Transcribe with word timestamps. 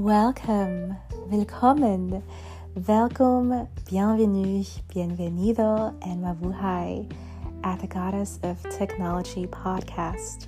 Welcome, 0.00 0.96
willkommen, 1.26 2.22
welcome, 2.74 3.68
bienvenue, 3.86 4.64
bienvenido, 4.88 5.94
and 6.00 6.24
mabuhay 6.24 7.12
at 7.64 7.80
the 7.80 7.86
Goddess 7.86 8.40
of 8.42 8.62
Technology 8.70 9.46
podcast, 9.46 10.46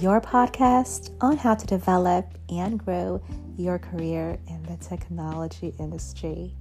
your 0.00 0.22
podcast 0.22 1.10
on 1.20 1.36
how 1.36 1.54
to 1.54 1.66
develop 1.66 2.32
and 2.48 2.82
grow 2.82 3.20
your 3.58 3.78
career 3.78 4.38
in 4.46 4.62
the 4.62 4.78
technology 4.78 5.74
industry. 5.78 6.54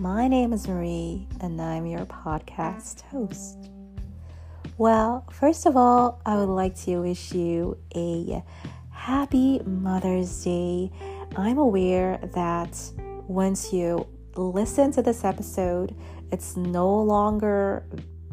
My 0.00 0.26
name 0.26 0.52
is 0.52 0.66
Marie, 0.66 1.28
and 1.40 1.62
I'm 1.62 1.86
your 1.86 2.04
podcast 2.06 3.02
host. 3.02 3.70
Well, 4.76 5.24
first 5.30 5.66
of 5.66 5.76
all, 5.76 6.20
I 6.26 6.34
would 6.34 6.52
like 6.52 6.74
to 6.80 6.96
wish 6.96 7.32
you 7.32 7.78
a 7.94 8.42
happy 8.90 9.60
Mother's 9.64 10.42
Day 10.42 10.90
I'm 11.36 11.58
aware 11.58 12.18
that 12.34 12.78
once 13.26 13.72
you 13.72 14.06
listen 14.36 14.92
to 14.92 15.02
this 15.02 15.24
episode, 15.24 15.96
it's 16.30 16.56
no 16.56 17.02
longer 17.02 17.84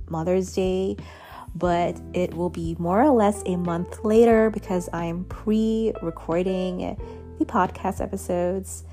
Mother's 0.08 0.54
Day, 0.54 0.98
but 1.56 2.00
it 2.14 2.32
will 2.36 2.52
be 2.52 2.76
more 2.78 3.02
or 3.02 3.10
less 3.10 3.42
a 3.48 3.56
month 3.56 4.04
later 4.04 4.52
because 4.52 4.88
I'm 4.94 5.24
pre 5.26 5.94
recording 6.04 6.96
the 7.40 7.46
podcast 7.46 8.02
episodes. 8.02 8.84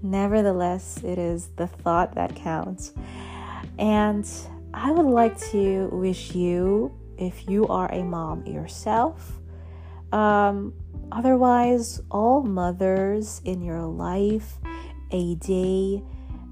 Nevertheless, 0.00 1.02
it 1.02 1.18
is 1.18 1.48
the 1.56 1.66
thought 1.66 2.14
that 2.14 2.36
counts. 2.36 2.92
And 3.80 4.28
I 4.72 4.92
would 4.92 5.06
like 5.06 5.38
to 5.50 5.88
wish 5.92 6.36
you, 6.36 6.96
if 7.18 7.48
you 7.48 7.66
are 7.66 7.90
a 7.92 8.04
mom 8.04 8.46
yourself, 8.46 9.40
um, 10.12 10.72
Otherwise, 11.12 12.00
all 12.10 12.42
mothers 12.42 13.40
in 13.44 13.62
your 13.62 13.82
life, 13.82 14.58
a 15.12 15.34
day 15.36 16.02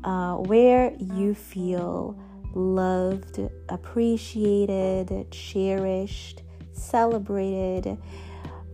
uh, 0.04 0.34
where 0.36 0.94
you 0.98 1.34
feel 1.34 2.18
loved, 2.54 3.40
appreciated, 3.68 5.30
cherished, 5.30 6.42
celebrated, 6.72 7.98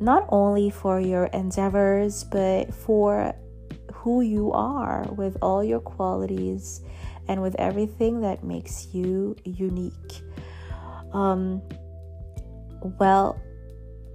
not 0.01 0.27
only 0.29 0.71
for 0.71 1.01
your 1.01 1.27
endeavors, 1.27 2.25
but 2.25 2.75
for 2.75 3.35
who 3.93 4.23
you 4.23 4.53
are 4.53 5.07
with 5.17 5.37
all 5.43 5.63
your 5.63 5.81
qualities 5.81 6.81
and 7.29 7.41
with 7.43 7.55
everything 7.57 8.21
that 8.21 8.43
makes 8.43 8.89
you 8.93 9.37
unique. 9.45 10.23
Um, 11.13 11.63
well, 12.99 13.41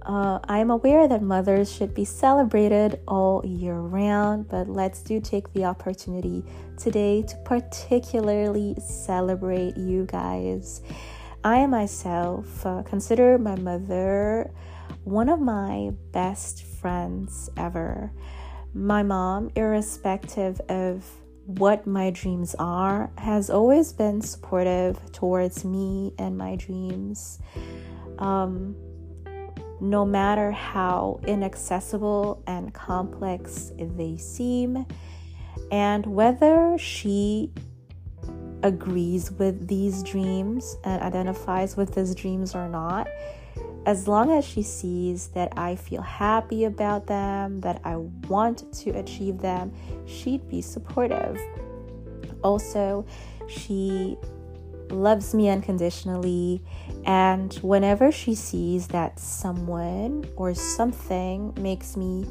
uh, 0.06 0.38
I 0.48 0.58
am 0.58 0.70
aware 0.70 1.08
that 1.08 1.20
mothers 1.20 1.72
should 1.72 1.92
be 1.92 2.04
celebrated 2.04 3.00
all 3.08 3.44
year 3.44 3.74
round, 3.74 4.48
but 4.48 4.68
let's 4.68 5.02
do 5.02 5.20
take 5.20 5.52
the 5.52 5.64
opportunity 5.64 6.44
today 6.78 7.22
to 7.22 7.36
particularly 7.44 8.76
celebrate 8.78 9.76
you 9.76 10.06
guys. 10.06 10.80
I 11.42 11.66
myself 11.66 12.64
uh, 12.64 12.82
consider 12.84 13.36
my 13.36 13.56
mother 13.56 14.52
one 15.02 15.28
of 15.28 15.40
my 15.40 15.90
best 16.12 16.62
friends 16.62 17.50
ever. 17.56 18.12
My 18.74 19.02
mom, 19.02 19.50
irrespective 19.56 20.60
of 20.68 21.04
what 21.46 21.84
my 21.84 22.10
dreams 22.10 22.54
are, 22.60 23.10
has 23.18 23.50
always 23.50 23.92
been 23.92 24.20
supportive 24.20 25.00
towards 25.10 25.64
me 25.64 26.12
and 26.18 26.38
my 26.38 26.54
dreams. 26.54 27.40
Um, 28.18 28.76
no 29.80 30.04
matter 30.04 30.50
how 30.50 31.20
inaccessible 31.26 32.42
and 32.46 32.72
complex 32.72 33.72
they 33.78 34.16
seem, 34.16 34.86
and 35.70 36.06
whether 36.06 36.76
she 36.78 37.52
agrees 38.62 39.30
with 39.32 39.68
these 39.68 40.02
dreams 40.02 40.76
and 40.84 41.02
identifies 41.02 41.76
with 41.76 41.94
these 41.94 42.14
dreams 42.14 42.54
or 42.54 42.68
not, 42.68 43.06
as 43.86 44.08
long 44.08 44.32
as 44.32 44.44
she 44.44 44.62
sees 44.62 45.28
that 45.28 45.52
I 45.56 45.76
feel 45.76 46.02
happy 46.02 46.64
about 46.64 47.06
them, 47.06 47.60
that 47.60 47.80
I 47.84 47.96
want 47.96 48.72
to 48.80 48.90
achieve 48.90 49.38
them, 49.38 49.72
she'd 50.06 50.48
be 50.48 50.60
supportive. 50.60 51.38
Also, 52.42 53.06
she 53.46 54.16
loves 54.90 55.34
me 55.34 55.48
unconditionally. 55.48 56.62
And 57.04 57.52
whenever 57.62 58.10
she 58.12 58.34
sees 58.34 58.88
that 58.88 59.18
someone 59.18 60.28
or 60.36 60.54
something 60.54 61.52
makes 61.60 61.96
me 61.96 62.26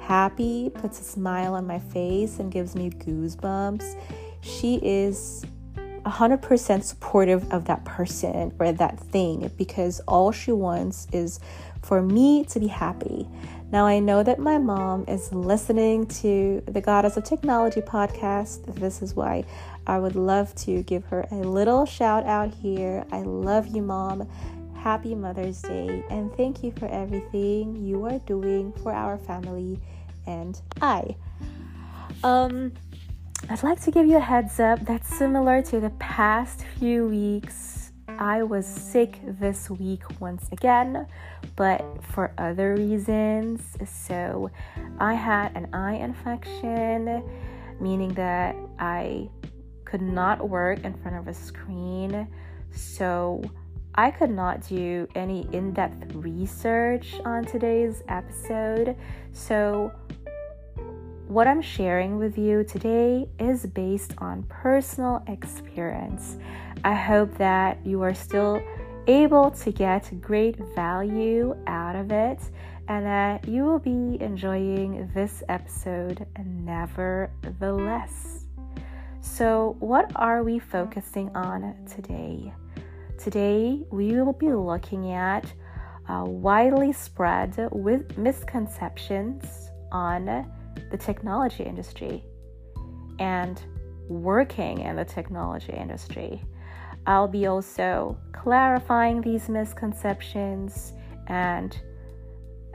happy, 0.00 0.70
puts 0.70 1.00
a 1.00 1.04
smile 1.04 1.54
on 1.54 1.66
my 1.66 1.78
face, 1.78 2.38
and 2.38 2.50
gives 2.50 2.74
me 2.74 2.90
goosebumps, 2.90 4.00
she 4.40 4.76
is 4.76 5.44
100% 6.06 6.82
supportive 6.84 7.52
of 7.52 7.64
that 7.64 7.84
person 7.84 8.54
or 8.60 8.70
that 8.72 8.98
thing 8.98 9.50
because 9.56 10.00
all 10.06 10.30
she 10.30 10.52
wants 10.52 11.08
is 11.12 11.40
for 11.82 12.00
me 12.00 12.44
to 12.44 12.60
be 12.60 12.68
happy. 12.68 13.26
Now, 13.72 13.86
I 13.86 13.98
know 13.98 14.22
that 14.22 14.38
my 14.38 14.58
mom 14.58 15.04
is 15.08 15.32
listening 15.32 16.06
to 16.06 16.62
the 16.66 16.80
Goddess 16.80 17.16
of 17.16 17.24
Technology 17.24 17.80
podcast. 17.80 18.76
This 18.76 19.02
is 19.02 19.14
why 19.14 19.44
I 19.86 19.98
would 19.98 20.16
love 20.16 20.54
to 20.56 20.82
give 20.82 21.04
her 21.06 21.26
a 21.30 21.36
little 21.36 21.86
shout 21.86 22.26
out 22.26 22.52
here. 22.52 23.04
I 23.12 23.20
love 23.20 23.68
you, 23.68 23.82
Mom. 23.82 24.28
Happy 24.74 25.14
Mother's 25.14 25.62
Day, 25.62 26.04
and 26.10 26.32
thank 26.36 26.62
you 26.62 26.72
for 26.72 26.86
everything 26.86 27.76
you 27.76 28.04
are 28.04 28.18
doing 28.20 28.72
for 28.82 28.92
our 28.92 29.18
family 29.18 29.80
and 30.26 30.60
I. 30.80 31.16
Um, 32.22 32.72
I'd 33.48 33.62
like 33.62 33.80
to 33.82 33.90
give 33.90 34.06
you 34.06 34.16
a 34.16 34.20
heads 34.20 34.58
up 34.60 34.80
that's 34.84 35.08
similar 35.16 35.62
to 35.62 35.80
the 35.80 35.90
past 35.90 36.64
few 36.78 37.06
weeks. 37.06 37.92
I 38.08 38.42
was 38.42 38.66
sick 38.66 39.18
this 39.24 39.68
week 39.68 40.02
once 40.20 40.48
again, 40.52 41.06
but 41.54 41.84
for 42.02 42.32
other 42.38 42.74
reasons. 42.74 43.76
So, 43.84 44.50
I 44.98 45.14
had 45.14 45.54
an 45.56 45.68
eye 45.74 45.96
infection, 45.96 47.22
meaning 47.80 48.14
that 48.14 48.56
I 48.78 49.28
could 49.96 50.06
not 50.06 50.46
work 50.46 50.84
in 50.84 50.92
front 50.92 51.16
of 51.16 51.26
a 51.26 51.32
screen. 51.32 52.28
So 52.70 53.42
I 53.94 54.10
could 54.10 54.30
not 54.30 54.66
do 54.68 55.08
any 55.14 55.48
in 55.52 55.72
depth 55.72 56.14
research 56.14 57.14
on 57.24 57.46
today's 57.46 58.02
episode. 58.08 58.94
So, 59.32 59.90
what 61.28 61.46
I'm 61.46 61.62
sharing 61.62 62.18
with 62.18 62.36
you 62.36 62.62
today 62.62 63.26
is 63.40 63.64
based 63.64 64.12
on 64.18 64.42
personal 64.50 65.24
experience. 65.28 66.36
I 66.84 66.92
hope 66.92 67.34
that 67.38 67.78
you 67.86 68.02
are 68.02 68.14
still 68.14 68.62
able 69.06 69.50
to 69.50 69.72
get 69.72 70.20
great 70.20 70.58
value 70.74 71.56
out 71.66 71.96
of 71.96 72.12
it 72.12 72.40
and 72.86 73.06
that 73.06 73.48
you 73.48 73.64
will 73.64 73.78
be 73.78 74.18
enjoying 74.20 75.10
this 75.14 75.42
episode 75.48 76.26
nevertheless. 76.44 78.35
So, 79.34 79.76
what 79.80 80.10
are 80.16 80.42
we 80.42 80.58
focusing 80.58 81.28
on 81.36 81.74
today? 81.84 82.54
Today, 83.18 83.82
we 83.90 84.12
will 84.12 84.32
be 84.32 84.50
looking 84.50 85.12
at 85.12 85.44
uh, 86.08 86.24
widely 86.26 86.94
spread 86.94 87.68
with 87.70 88.16
misconceptions 88.16 89.44
on 89.92 90.46
the 90.90 90.96
technology 90.96 91.64
industry 91.64 92.24
and 93.18 93.60
working 94.08 94.80
in 94.80 94.96
the 94.96 95.04
technology 95.04 95.74
industry. 95.74 96.42
I'll 97.06 97.28
be 97.28 97.46
also 97.46 98.16
clarifying 98.32 99.20
these 99.20 99.50
misconceptions 99.50 100.94
and 101.26 101.78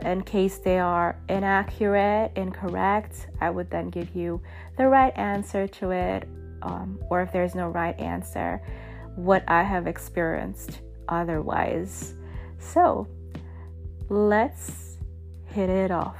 in 0.03 0.21
case 0.21 0.57
they 0.59 0.77
are 0.77 1.17
inaccurate, 1.27 2.33
incorrect, 2.35 3.27
I 3.39 3.49
would 3.49 3.71
then 3.71 3.89
give 3.89 4.15
you 4.15 4.41
the 4.77 4.87
right 4.87 5.15
answer 5.17 5.67
to 5.67 5.91
it 5.91 6.27
um, 6.61 6.99
or 7.09 7.21
if 7.21 7.31
there's 7.31 7.55
no 7.55 7.67
right 7.67 7.99
answer, 7.99 8.61
what 9.15 9.43
I 9.47 9.63
have 9.63 9.87
experienced 9.87 10.81
otherwise. 11.07 12.13
So 12.59 13.07
let's 14.09 14.97
hit 15.45 15.69
it 15.69 15.91
off. 15.91 16.17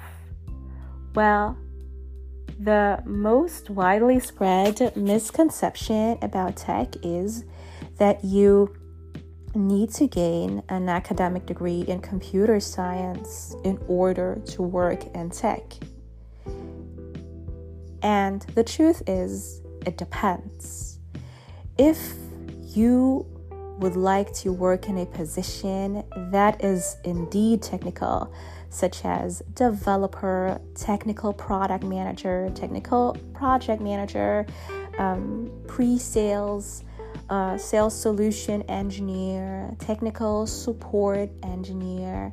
Well, 1.15 1.57
the 2.59 3.01
most 3.05 3.69
widely 3.69 4.19
spread 4.19 4.95
misconception 4.95 6.17
about 6.21 6.57
tech 6.57 6.93
is 7.03 7.43
that 7.97 8.23
you 8.23 8.75
need 9.55 9.89
to 9.91 10.07
gain 10.07 10.63
an 10.69 10.87
academic 10.87 11.45
degree 11.45 11.81
in 11.81 11.99
computer 11.99 12.59
science 12.59 13.55
in 13.63 13.77
order 13.87 14.41
to 14.45 14.61
work 14.61 15.03
in 15.15 15.29
tech. 15.29 15.61
And 18.03 18.41
the 18.55 18.63
truth 18.63 19.03
is, 19.07 19.61
it 19.85 19.97
depends. 19.97 20.99
If 21.77 22.13
you 22.75 23.25
would 23.79 23.95
like 23.95 24.31
to 24.31 24.53
work 24.53 24.87
in 24.87 24.99
a 24.99 25.05
position 25.05 26.03
that 26.31 26.63
is 26.63 26.97
indeed 27.03 27.63
technical, 27.63 28.31
such 28.69 29.03
as 29.03 29.41
developer, 29.53 30.61
technical 30.75 31.33
product 31.33 31.83
manager, 31.83 32.51
technical 32.53 33.17
project 33.33 33.81
manager, 33.81 34.45
um, 34.99 35.51
pre 35.67 35.97
sales, 35.97 36.83
uh, 37.29 37.57
sales 37.57 37.99
solution 37.99 38.61
engineer, 38.63 39.75
technical 39.79 40.45
support 40.45 41.29
engineer, 41.43 42.31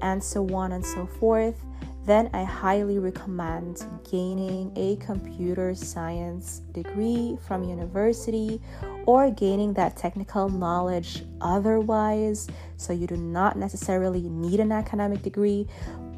and 0.00 0.22
so 0.22 0.48
on 0.54 0.72
and 0.72 0.84
so 0.84 1.06
forth, 1.06 1.62
then 2.08 2.30
I 2.32 2.42
highly 2.42 2.98
recommend 2.98 3.86
gaining 4.10 4.72
a 4.76 4.96
computer 4.96 5.74
science 5.74 6.62
degree 6.72 7.36
from 7.46 7.64
university 7.64 8.62
or 9.04 9.30
gaining 9.30 9.74
that 9.74 9.96
technical 9.96 10.48
knowledge 10.48 11.24
otherwise. 11.42 12.48
So 12.78 12.94
you 12.94 13.06
do 13.06 13.16
not 13.16 13.58
necessarily 13.58 14.22
need 14.22 14.58
an 14.58 14.72
academic 14.72 15.22
degree, 15.22 15.66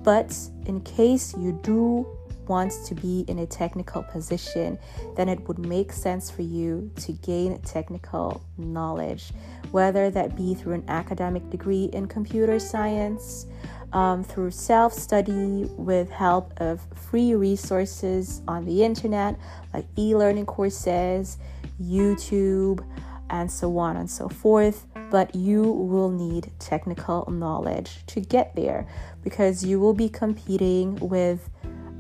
but 0.05 0.37
in 0.67 0.81
case 0.83 1.35
you 1.37 1.59
do 1.63 2.07
want 2.50 2.73
to 2.85 2.94
be 2.97 3.25
in 3.29 3.38
a 3.38 3.47
technical 3.47 4.02
position, 4.02 4.76
then 5.17 5.29
it 5.29 5.38
would 5.47 5.58
make 5.61 5.93
sense 5.93 6.31
for 6.31 6.43
you 6.43 6.91
to 6.97 7.12
gain 7.12 7.56
technical 7.61 8.43
knowledge, 8.58 9.31
whether 9.70 10.11
that 10.11 10.37
be 10.37 10.55
through 10.55 10.75
an 10.75 10.85
academic 10.88 11.49
degree 11.49 11.85
in 11.93 12.08
computer 12.08 12.58
science 12.58 13.47
um, 13.93 14.25
through 14.25 14.50
self 14.50 14.93
study 14.93 15.64
with 15.76 16.11
help 16.11 16.52
of 16.61 16.81
free 16.94 17.35
resources 17.35 18.43
on 18.49 18.64
the 18.64 18.82
internet 18.82 19.38
like 19.73 19.87
e 19.96 20.17
learning 20.17 20.46
courses, 20.46 21.38
YouTube, 21.81 22.85
and 23.31 23.50
so 23.50 23.79
on 23.79 23.96
and 23.96 24.11
so 24.11 24.29
forth. 24.29 24.87
But 25.11 25.35
you 25.35 25.62
will 25.62 26.11
need 26.11 26.50
technical 26.58 27.31
knowledge 27.31 28.05
to 28.08 28.20
get 28.20 28.55
there 28.56 28.88
because 29.23 29.64
you 29.64 29.79
will 29.79 29.94
be 29.94 30.08
competing 30.08 30.96
with 30.96 31.49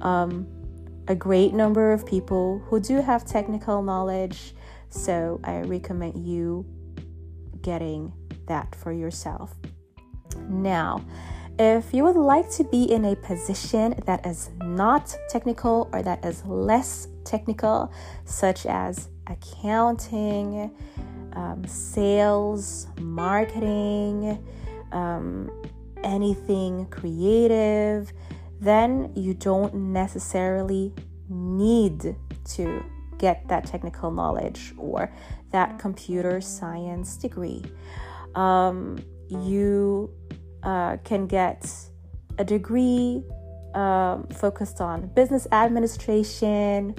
um, 0.00 0.46
a 1.08 1.14
great 1.14 1.52
number 1.52 1.92
of 1.92 2.06
people 2.06 2.62
who 2.66 2.80
do 2.80 3.00
have 3.00 3.24
technical 3.24 3.82
knowledge. 3.82 4.54
So 4.88 5.40
I 5.44 5.60
recommend 5.60 6.26
you 6.26 6.66
getting 7.62 8.12
that 8.46 8.74
for 8.74 8.92
yourself. 8.92 9.54
Now, 10.48 11.04
if 11.58 11.92
you 11.92 12.04
would 12.04 12.16
like 12.16 12.50
to 12.52 12.64
be 12.64 12.84
in 12.84 13.04
a 13.04 13.16
position 13.16 13.94
that 14.06 14.24
is 14.24 14.50
not 14.62 15.14
technical 15.28 15.90
or 15.92 16.02
that 16.02 16.24
is 16.24 16.44
less 16.46 17.08
technical, 17.24 17.92
such 18.24 18.66
as 18.66 19.08
accounting, 19.26 20.74
um, 21.34 21.64
sales, 21.66 22.86
marketing, 22.98 24.42
um, 24.92 25.50
anything 26.02 26.86
creative, 26.86 28.12
then 28.60 29.12
you 29.16 29.34
don't 29.34 29.74
necessarily 29.74 30.94
need 31.28 32.14
to 32.44 32.84
get 33.18 33.46
that 33.48 33.66
technical 33.66 34.10
knowledge 34.10 34.72
or 34.78 35.12
that 35.50 35.78
computer 35.78 36.40
science 36.40 37.16
degree. 37.16 37.62
Um, 38.34 38.98
you 39.28 40.10
uh, 40.62 40.98
can 41.04 41.26
get 41.26 41.70
a 42.38 42.44
degree 42.44 43.22
um, 43.74 44.26
focused 44.28 44.80
on 44.80 45.06
business 45.08 45.46
administration 45.52 46.94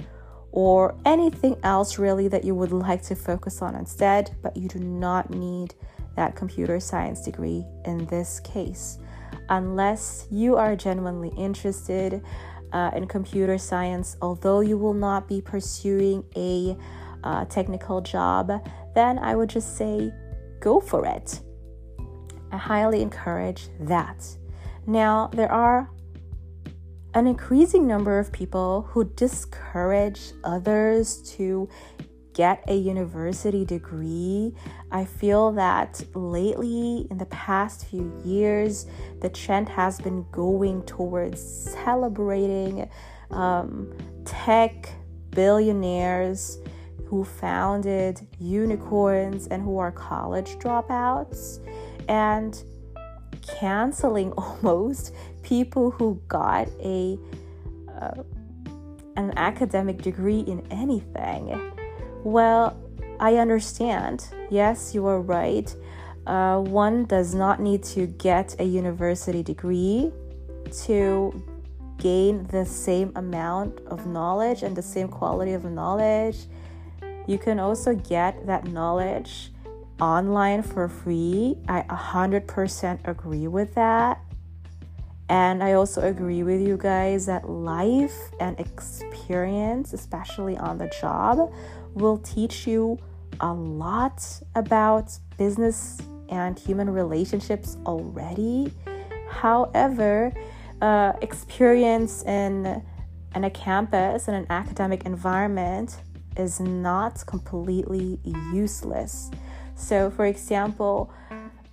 or 0.52 0.94
anything 1.04 1.56
else 1.62 1.98
really 1.98 2.28
that 2.28 2.44
you 2.44 2.54
would 2.54 2.72
like 2.72 3.02
to 3.02 3.14
focus 3.14 3.62
on 3.62 3.74
instead, 3.74 4.34
but 4.42 4.56
you 4.56 4.68
do 4.68 4.78
not 4.78 5.30
need 5.30 5.74
that 6.16 6.36
computer 6.36 6.78
science 6.78 7.22
degree 7.22 7.64
in 7.84 8.04
this 8.06 8.40
case. 8.40 8.98
Unless 9.48 10.26
you 10.30 10.56
are 10.56 10.76
genuinely 10.76 11.32
interested 11.36 12.22
uh, 12.72 12.90
in 12.94 13.06
computer 13.06 13.58
science, 13.58 14.16
although 14.22 14.60
you 14.60 14.78
will 14.78 14.94
not 14.94 15.28
be 15.28 15.40
pursuing 15.40 16.24
a 16.36 16.76
uh, 17.24 17.44
technical 17.46 18.00
job, 18.00 18.50
then 18.94 19.18
I 19.18 19.34
would 19.34 19.48
just 19.48 19.76
say 19.76 20.12
go 20.60 20.80
for 20.80 21.06
it. 21.06 21.40
I 22.50 22.56
highly 22.56 23.02
encourage 23.02 23.68
that. 23.80 24.24
Now, 24.86 25.28
there 25.32 25.50
are 25.50 25.88
an 27.14 27.26
increasing 27.26 27.86
number 27.86 28.18
of 28.18 28.32
people 28.32 28.88
who 28.90 29.04
discourage 29.04 30.32
others 30.44 31.22
to 31.36 31.68
get 32.34 32.64
a 32.68 32.74
university 32.74 33.64
degree. 33.64 34.54
I 34.90 35.04
feel 35.04 35.52
that 35.52 36.02
lately, 36.14 37.06
in 37.10 37.18
the 37.18 37.26
past 37.26 37.86
few 37.86 38.12
years, 38.24 38.86
the 39.20 39.28
trend 39.28 39.68
has 39.68 40.00
been 40.00 40.26
going 40.30 40.82
towards 40.84 41.40
celebrating 41.40 42.88
um, 43.30 43.92
tech 44.24 44.90
billionaires 45.30 46.58
who 47.06 47.24
founded 47.24 48.26
unicorns 48.38 49.46
and 49.48 49.62
who 49.62 49.78
are 49.78 49.92
college 49.92 50.56
dropouts 50.56 51.58
and 52.08 52.62
canceling 53.42 54.32
almost 54.38 55.14
people 55.42 55.90
who 55.90 56.20
got 56.28 56.68
a 56.80 57.18
uh, 58.00 58.22
an 59.16 59.32
academic 59.36 60.00
degree 60.00 60.40
in 60.40 60.66
anything. 60.70 61.72
Well, 62.24 62.78
I 63.18 63.36
understand. 63.36 64.26
Yes, 64.50 64.94
you 64.94 65.06
are 65.06 65.20
right. 65.20 65.74
Uh, 66.26 66.60
one 66.60 67.04
does 67.04 67.34
not 67.34 67.60
need 67.60 67.82
to 67.82 68.06
get 68.06 68.54
a 68.60 68.64
university 68.64 69.42
degree 69.42 70.12
to 70.84 71.44
gain 71.98 72.46
the 72.48 72.64
same 72.64 73.12
amount 73.16 73.80
of 73.86 74.06
knowledge 74.06 74.62
and 74.62 74.76
the 74.76 74.82
same 74.82 75.08
quality 75.08 75.52
of 75.52 75.64
knowledge. 75.64 76.46
You 77.26 77.38
can 77.38 77.58
also 77.58 77.94
get 77.94 78.46
that 78.46 78.66
knowledge 78.66 79.52
online 80.00 80.62
for 80.62 80.88
free. 80.88 81.56
I 81.68 81.82
100% 81.82 82.98
agree 83.06 83.46
with 83.46 83.74
that. 83.74 84.20
And 85.28 85.62
I 85.62 85.72
also 85.74 86.02
agree 86.02 86.42
with 86.42 86.60
you 86.60 86.76
guys 86.76 87.26
that 87.26 87.48
life 87.48 88.18
and 88.40 88.58
experience, 88.60 89.92
especially 89.92 90.58
on 90.58 90.76
the 90.78 90.92
job, 91.00 91.52
will 91.94 92.18
teach 92.18 92.66
you 92.66 92.98
a 93.40 93.52
lot 93.52 94.22
about 94.54 95.18
business 95.38 95.98
and 96.28 96.58
human 96.58 96.90
relationships 96.90 97.76
already. 97.86 98.72
However, 99.28 100.32
uh, 100.80 101.12
experience 101.20 102.22
in, 102.24 102.82
in 103.34 103.44
a 103.44 103.50
campus 103.50 104.28
and 104.28 104.36
an 104.36 104.46
academic 104.50 105.04
environment 105.04 105.96
is 106.36 106.60
not 106.60 107.24
completely 107.26 108.18
useless. 108.52 109.30
So, 109.74 110.10
for 110.10 110.26
example, 110.26 111.12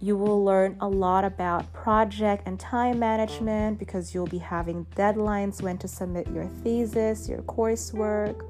you 0.01 0.15
will 0.15 0.43
learn 0.43 0.77
a 0.79 0.87
lot 0.87 1.25
about 1.25 1.71
project 1.73 2.43
and 2.45 2.59
time 2.59 2.99
management 2.99 3.77
because 3.79 4.13
you'll 4.13 4.27
be 4.27 4.37
having 4.37 4.85
deadlines 4.95 5.61
when 5.61 5.77
to 5.79 5.87
submit 5.87 6.27
your 6.27 6.45
thesis, 6.45 7.27
your 7.27 7.41
coursework. 7.43 8.45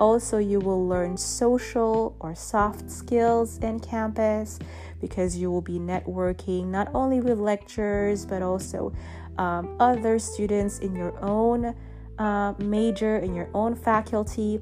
Also, 0.00 0.38
you 0.38 0.58
will 0.58 0.88
learn 0.88 1.16
social 1.16 2.16
or 2.20 2.34
soft 2.34 2.90
skills 2.90 3.58
in 3.58 3.78
campus 3.78 4.58
because 4.98 5.36
you 5.36 5.50
will 5.50 5.60
be 5.60 5.78
networking 5.78 6.66
not 6.66 6.88
only 6.94 7.20
with 7.20 7.38
lecturers 7.38 8.24
but 8.24 8.40
also 8.42 8.92
um, 9.36 9.76
other 9.78 10.18
students 10.18 10.78
in 10.78 10.96
your 10.96 11.22
own 11.22 11.74
uh, 12.18 12.54
major, 12.58 13.18
in 13.18 13.34
your 13.34 13.50
own 13.54 13.74
faculty 13.74 14.60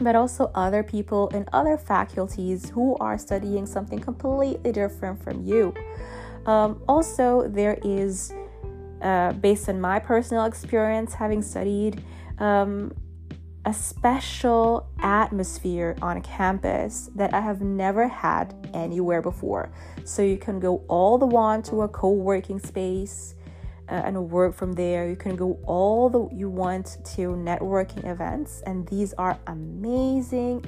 but 0.00 0.16
also 0.16 0.50
other 0.54 0.82
people 0.82 1.28
in 1.28 1.46
other 1.52 1.76
faculties 1.76 2.70
who 2.70 2.96
are 3.00 3.18
studying 3.18 3.66
something 3.66 3.98
completely 3.98 4.72
different 4.72 5.22
from 5.22 5.44
you. 5.44 5.74
Um, 6.46 6.82
also, 6.88 7.48
there 7.48 7.78
is, 7.84 8.32
uh, 9.02 9.32
based 9.34 9.68
on 9.68 9.80
my 9.80 9.98
personal 9.98 10.46
experience, 10.46 11.12
having 11.12 11.42
studied, 11.42 12.02
um, 12.38 12.94
a 13.66 13.74
special 13.74 14.88
atmosphere 15.00 15.94
on 16.00 16.22
campus 16.22 17.10
that 17.14 17.34
I 17.34 17.40
have 17.40 17.60
never 17.60 18.08
had 18.08 18.54
anywhere 18.72 19.20
before. 19.20 19.70
So 20.04 20.22
you 20.22 20.38
can 20.38 20.60
go 20.60 20.82
all 20.88 21.18
the 21.18 21.26
way 21.26 21.60
to 21.64 21.82
a 21.82 21.88
co 21.88 22.10
working 22.10 22.58
space 22.58 23.34
uh, 23.88 23.94
and 23.94 24.30
work 24.30 24.54
from 24.54 24.72
there. 24.72 25.08
You 25.08 25.16
can 25.16 25.36
go 25.36 25.58
all 25.66 26.08
the 26.08 26.28
you 26.34 26.48
want 26.48 26.98
to 27.16 27.22
networking 27.36 28.06
events, 28.06 28.62
and 28.64 28.86
these 28.88 29.12
are 29.14 29.38
amazing. 29.46 30.64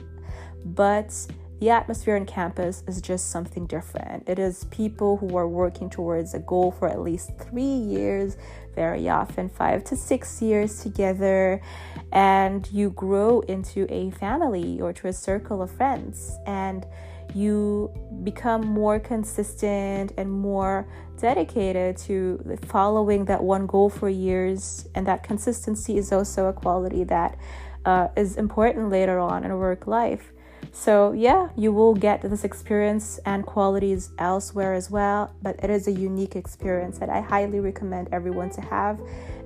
But 0.64 1.14
the 1.62 1.70
atmosphere 1.70 2.16
on 2.16 2.26
campus 2.26 2.82
is 2.88 3.00
just 3.00 3.30
something 3.30 3.66
different. 3.66 4.28
It 4.28 4.40
is 4.40 4.64
people 4.72 5.16
who 5.18 5.36
are 5.36 5.46
working 5.46 5.88
towards 5.88 6.34
a 6.34 6.40
goal 6.40 6.72
for 6.72 6.88
at 6.88 7.00
least 7.00 7.30
three 7.38 7.62
years, 7.62 8.36
very 8.74 9.08
often 9.08 9.48
five 9.48 9.84
to 9.84 9.94
six 9.94 10.42
years 10.42 10.82
together, 10.82 11.62
and 12.10 12.68
you 12.72 12.90
grow 12.90 13.42
into 13.42 13.86
a 13.94 14.10
family 14.10 14.80
or 14.80 14.92
to 14.92 15.06
a 15.06 15.12
circle 15.12 15.62
of 15.62 15.70
friends. 15.70 16.36
And 16.46 16.84
you 17.32 17.92
become 18.24 18.66
more 18.66 18.98
consistent 18.98 20.14
and 20.18 20.32
more 20.32 20.88
dedicated 21.20 21.96
to 21.98 22.58
following 22.66 23.26
that 23.26 23.40
one 23.40 23.68
goal 23.68 23.88
for 23.88 24.08
years. 24.08 24.88
And 24.96 25.06
that 25.06 25.22
consistency 25.22 25.96
is 25.96 26.10
also 26.10 26.46
a 26.46 26.52
quality 26.52 27.04
that 27.04 27.38
uh, 27.84 28.08
is 28.16 28.36
important 28.36 28.90
later 28.90 29.20
on 29.20 29.44
in 29.44 29.56
work 29.56 29.86
life. 29.86 30.32
So, 30.74 31.12
yeah, 31.12 31.50
you 31.54 31.70
will 31.70 31.94
get 31.94 32.22
this 32.22 32.44
experience 32.44 33.20
and 33.26 33.44
qualities 33.44 34.10
elsewhere 34.18 34.72
as 34.72 34.90
well, 34.90 35.34
but 35.42 35.62
it 35.62 35.68
is 35.68 35.86
a 35.86 35.92
unique 35.92 36.34
experience 36.34 36.98
that 36.98 37.10
I 37.10 37.20
highly 37.20 37.60
recommend 37.60 38.08
everyone 38.10 38.48
to 38.50 38.62
have 38.62 38.98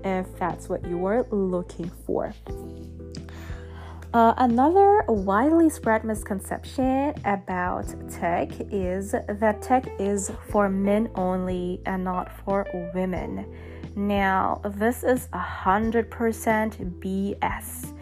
if 0.04 0.26
that's 0.38 0.68
what 0.68 0.87
you 0.87 1.04
are 1.04 1.26
looking 1.33 1.90
for. 2.06 2.33
Uh, 4.14 4.35
another 4.38 5.02
widely 5.09 5.68
spread 5.68 6.04
misconception 6.04 7.12
about 7.25 7.92
tech 8.09 8.49
is 8.71 9.11
that 9.11 9.61
tech 9.61 9.88
is 9.99 10.30
for 10.49 10.68
men 10.68 11.11
only 11.16 11.83
and 11.87 12.04
not 12.04 12.33
for 12.45 12.66
women. 12.95 13.45
Now, 13.97 14.61
this 14.76 15.02
is 15.02 15.26
100% 15.35 17.00
BS. 17.00 17.95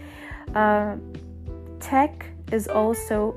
Uh, 0.54 0.96
tech 1.80 2.33
is 2.52 2.68
also 2.68 3.34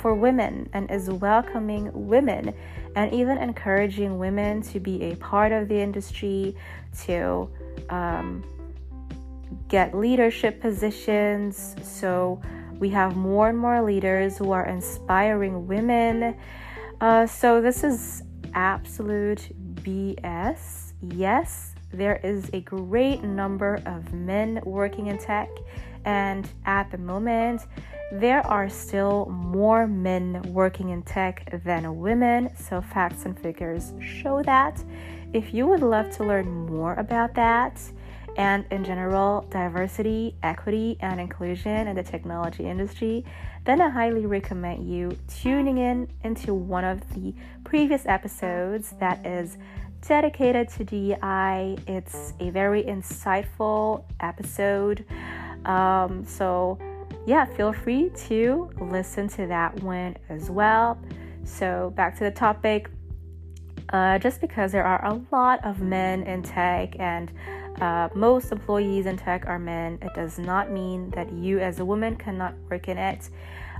for 0.00 0.14
women 0.14 0.68
and 0.72 0.90
is 0.90 1.10
welcoming 1.10 1.90
women 1.92 2.54
and 2.96 3.12
even 3.12 3.38
encouraging 3.38 4.18
women 4.18 4.62
to 4.62 4.80
be 4.80 5.02
a 5.02 5.16
part 5.16 5.52
of 5.52 5.68
the 5.68 5.78
industry, 5.78 6.56
to 7.02 7.48
um, 7.90 8.42
get 9.68 9.94
leadership 9.94 10.60
positions. 10.60 11.76
So 11.82 12.40
we 12.78 12.88
have 12.90 13.16
more 13.16 13.48
and 13.48 13.58
more 13.58 13.82
leaders 13.82 14.38
who 14.38 14.52
are 14.52 14.66
inspiring 14.66 15.66
women. 15.66 16.36
Uh, 17.00 17.26
so 17.26 17.60
this 17.60 17.84
is 17.84 18.22
absolute 18.54 19.50
BS. 19.76 20.92
Yes, 21.14 21.74
there 21.92 22.20
is 22.22 22.50
a 22.52 22.60
great 22.60 23.22
number 23.22 23.80
of 23.86 24.12
men 24.12 24.60
working 24.64 25.06
in 25.06 25.18
tech, 25.18 25.48
and 26.04 26.48
at 26.66 26.90
the 26.90 26.98
moment, 26.98 27.62
there 28.12 28.44
are 28.46 28.68
still 28.68 29.26
more 29.26 29.86
men 29.86 30.42
working 30.52 30.90
in 30.90 31.02
tech 31.02 31.48
than 31.64 31.98
women. 31.98 32.50
So, 32.56 32.80
facts 32.80 33.24
and 33.24 33.38
figures 33.38 33.92
show 34.00 34.42
that. 34.42 34.82
If 35.32 35.54
you 35.54 35.66
would 35.68 35.82
love 35.82 36.10
to 36.16 36.24
learn 36.24 36.66
more 36.66 36.94
about 36.94 37.34
that, 37.34 37.80
and 38.36 38.64
in 38.70 38.84
general 38.84 39.46
diversity, 39.50 40.34
equity, 40.42 40.96
and 41.00 41.20
inclusion 41.20 41.88
in 41.88 41.96
the 41.96 42.02
technology 42.02 42.64
industry, 42.64 43.24
then 43.64 43.80
I 43.80 43.90
highly 43.90 44.26
recommend 44.26 44.90
you 44.90 45.16
tuning 45.28 45.78
in 45.78 46.08
into 46.24 46.54
one 46.54 46.84
of 46.84 47.00
the 47.14 47.34
previous 47.64 48.06
episodes 48.06 48.94
that 48.98 49.24
is 49.26 49.58
dedicated 50.06 50.68
to 50.70 50.84
DEI. 50.84 51.76
It's 51.86 52.32
a 52.40 52.50
very 52.50 52.82
insightful 52.84 54.04
episode. 54.20 55.04
Um, 55.66 56.24
so, 56.24 56.78
yeah, 57.26 57.44
feel 57.44 57.72
free 57.72 58.10
to 58.28 58.70
listen 58.80 59.28
to 59.28 59.46
that 59.46 59.82
one 59.82 60.16
as 60.28 60.50
well. 60.50 60.98
So, 61.44 61.92
back 61.96 62.16
to 62.18 62.24
the 62.24 62.30
topic. 62.30 62.90
Uh, 63.92 64.18
just 64.18 64.40
because 64.40 64.70
there 64.70 64.84
are 64.84 65.04
a 65.04 65.20
lot 65.32 65.64
of 65.64 65.80
men 65.80 66.22
in 66.22 66.42
tech 66.42 66.94
and 67.00 67.32
uh, 67.80 68.08
most 68.14 68.52
employees 68.52 69.06
in 69.06 69.16
tech 69.16 69.46
are 69.46 69.58
men, 69.58 69.98
it 70.00 70.14
does 70.14 70.38
not 70.38 70.70
mean 70.70 71.10
that 71.10 71.32
you 71.32 71.58
as 71.58 71.80
a 71.80 71.84
woman 71.84 72.14
cannot 72.16 72.54
work 72.70 72.88
in 72.88 72.98
it. 72.98 73.30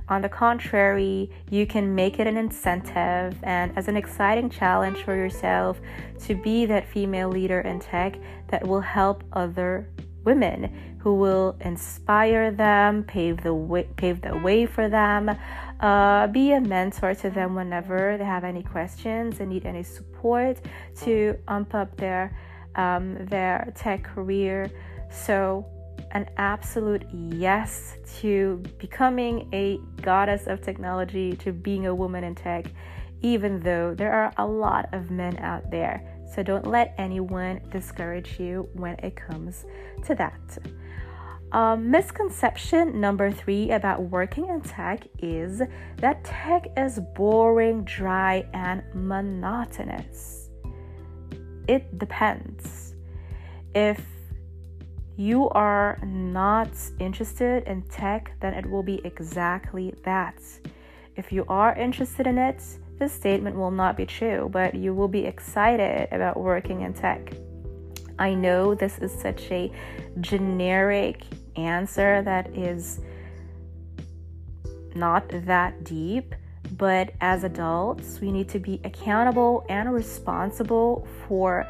On 0.09 0.21
the 0.21 0.27
contrary, 0.27 1.29
you 1.49 1.65
can 1.65 1.95
make 1.95 2.19
it 2.19 2.27
an 2.27 2.35
incentive 2.35 3.37
and 3.43 3.71
as 3.77 3.87
an 3.87 3.95
exciting 3.95 4.49
challenge 4.49 5.03
for 5.03 5.15
yourself 5.15 5.79
to 6.21 6.35
be 6.35 6.65
that 6.65 6.85
female 6.85 7.29
leader 7.29 7.61
in 7.61 7.79
tech 7.79 8.17
that 8.49 8.67
will 8.67 8.81
help 8.81 9.23
other 9.31 9.87
women 10.23 10.97
who 10.99 11.15
will 11.15 11.57
inspire 11.61 12.51
them, 12.51 13.03
pave 13.03 13.41
the 13.41 13.53
way, 13.53 13.87
pave 13.95 14.21
the 14.21 14.37
way 14.37 14.65
for 14.65 14.87
them, 14.87 15.35
uh, 15.79 16.27
be 16.27 16.51
a 16.51 16.61
mentor 16.61 17.15
to 17.15 17.29
them 17.29 17.55
whenever 17.55 18.17
they 18.17 18.23
have 18.23 18.43
any 18.43 18.61
questions 18.61 19.39
and 19.39 19.49
need 19.49 19.65
any 19.65 19.83
support 19.83 20.59
to 21.01 21.35
ump 21.47 21.73
up 21.73 21.95
their 21.97 22.37
um, 22.75 23.25
their 23.25 23.73
tech 23.75 24.03
career. 24.03 24.69
So, 25.11 25.65
an 26.11 26.29
absolute 26.37 27.03
yes 27.11 27.97
to 28.19 28.61
becoming 28.77 29.49
a 29.53 29.79
goddess 30.01 30.47
of 30.47 30.61
technology, 30.61 31.35
to 31.37 31.51
being 31.51 31.87
a 31.87 31.95
woman 31.95 32.23
in 32.23 32.35
tech, 32.35 32.65
even 33.21 33.59
though 33.59 33.93
there 33.95 34.11
are 34.11 34.31
a 34.37 34.45
lot 34.45 34.89
of 34.93 35.09
men 35.11 35.37
out 35.39 35.69
there. 35.71 36.10
So, 36.33 36.43
don't 36.43 36.65
let 36.65 36.93
anyone 36.97 37.61
discourage 37.69 38.39
you 38.39 38.69
when 38.73 38.95
it 38.99 39.15
comes 39.15 39.65
to 40.05 40.15
that. 40.15 40.57
Um, 41.51 41.91
misconception 41.91 43.01
number 43.01 43.29
three 43.29 43.71
about 43.71 44.03
working 44.03 44.47
in 44.47 44.61
tech 44.61 45.05
is 45.19 45.61
that 45.97 46.23
tech 46.23 46.67
is 46.77 46.99
boring, 47.13 47.83
dry, 47.83 48.45
and 48.53 48.81
monotonous. 48.93 50.49
It 51.67 51.97
depends. 51.99 52.95
If 53.75 54.01
you 55.17 55.49
are 55.49 55.99
not 56.05 56.69
interested 56.99 57.63
in 57.67 57.81
tech, 57.83 58.31
then 58.39 58.53
it 58.53 58.65
will 58.65 58.83
be 58.83 59.01
exactly 59.03 59.93
that. 60.05 60.41
If 61.17 61.33
you 61.33 61.45
are 61.49 61.75
interested 61.75 62.27
in 62.27 62.37
it, 62.37 62.63
this 63.01 63.11
statement 63.11 63.55
will 63.55 63.71
not 63.71 63.97
be 63.97 64.05
true, 64.05 64.47
but 64.51 64.75
you 64.75 64.93
will 64.93 65.07
be 65.07 65.25
excited 65.25 66.07
about 66.11 66.37
working 66.37 66.81
in 66.81 66.93
tech. 66.93 67.33
I 68.19 68.35
know 68.35 68.75
this 68.75 68.99
is 68.99 69.11
such 69.11 69.49
a 69.49 69.71
generic 70.19 71.23
answer 71.55 72.21
that 72.21 72.55
is 72.55 73.01
not 74.93 75.27
that 75.29 75.83
deep, 75.83 76.35
but 76.77 77.11
as 77.21 77.43
adults, 77.43 78.19
we 78.21 78.31
need 78.31 78.47
to 78.49 78.59
be 78.59 78.79
accountable 78.83 79.65
and 79.67 79.91
responsible 79.91 81.07
for 81.27 81.65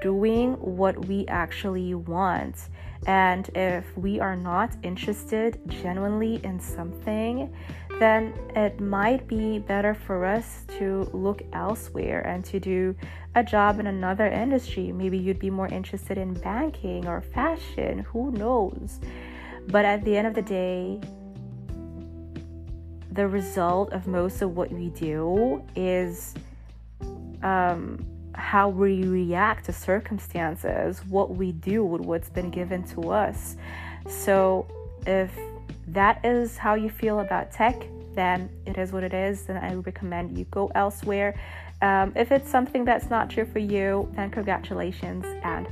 doing 0.00 0.54
what 0.54 1.04
we 1.04 1.26
actually 1.26 1.94
want. 1.94 2.56
And 3.06 3.50
if 3.54 3.84
we 3.98 4.20
are 4.20 4.36
not 4.36 4.74
interested 4.82 5.60
genuinely 5.66 6.40
in 6.44 6.58
something, 6.58 7.52
then 8.02 8.34
it 8.56 8.80
might 8.80 9.28
be 9.28 9.60
better 9.60 9.94
for 9.94 10.24
us 10.26 10.64
to 10.78 11.08
look 11.12 11.40
elsewhere 11.52 12.26
and 12.26 12.44
to 12.44 12.58
do 12.58 12.96
a 13.36 13.44
job 13.44 13.78
in 13.78 13.86
another 13.86 14.26
industry. 14.26 14.90
Maybe 14.90 15.16
you'd 15.16 15.38
be 15.38 15.50
more 15.50 15.68
interested 15.68 16.18
in 16.18 16.34
banking 16.34 17.06
or 17.06 17.20
fashion, 17.20 18.00
who 18.00 18.32
knows? 18.32 18.98
But 19.68 19.84
at 19.84 20.04
the 20.04 20.16
end 20.16 20.26
of 20.26 20.34
the 20.34 20.42
day, 20.42 21.00
the 23.12 23.28
result 23.28 23.92
of 23.92 24.08
most 24.08 24.42
of 24.42 24.56
what 24.56 24.72
we 24.72 24.88
do 24.88 25.62
is 25.76 26.34
um, 27.44 28.04
how 28.34 28.68
we 28.68 29.04
react 29.04 29.66
to 29.66 29.72
circumstances, 29.72 31.04
what 31.06 31.36
we 31.36 31.52
do 31.52 31.84
with 31.84 32.00
what's 32.00 32.30
been 32.30 32.50
given 32.50 32.82
to 32.84 33.12
us. 33.12 33.56
So, 34.08 34.66
if 35.06 35.30
that 35.92 36.24
is 36.24 36.56
how 36.56 36.74
you 36.74 36.90
feel 36.90 37.20
about 37.20 37.52
tech, 37.52 37.86
then 38.14 38.50
it 38.66 38.78
is 38.78 38.92
what 38.92 39.04
it 39.04 39.14
is. 39.14 39.42
Then 39.42 39.56
I 39.56 39.74
recommend 39.74 40.36
you 40.36 40.44
go 40.46 40.70
elsewhere. 40.74 41.38
Um, 41.80 42.12
if 42.16 42.32
it's 42.32 42.50
something 42.50 42.84
that's 42.84 43.10
not 43.10 43.30
true 43.30 43.44
for 43.44 43.58
you, 43.58 44.10
then 44.14 44.30
congratulations. 44.30 45.24
And 45.42 45.66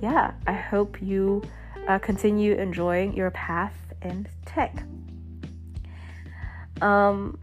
yeah, 0.00 0.32
I 0.46 0.52
hope 0.52 1.00
you 1.02 1.42
uh, 1.88 1.98
continue 1.98 2.54
enjoying 2.54 3.14
your 3.14 3.30
path 3.30 3.74
in 4.02 4.26
tech. 4.44 4.82
Um, 6.80 7.38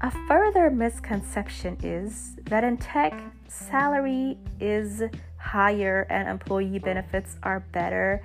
a 0.00 0.10
further 0.28 0.70
misconception 0.70 1.78
is 1.82 2.36
that 2.44 2.64
in 2.64 2.76
tech, 2.76 3.18
salary 3.48 4.38
is 4.60 5.02
higher 5.38 6.06
and 6.10 6.28
employee 6.28 6.78
benefits 6.78 7.36
are 7.42 7.60
better 7.72 8.22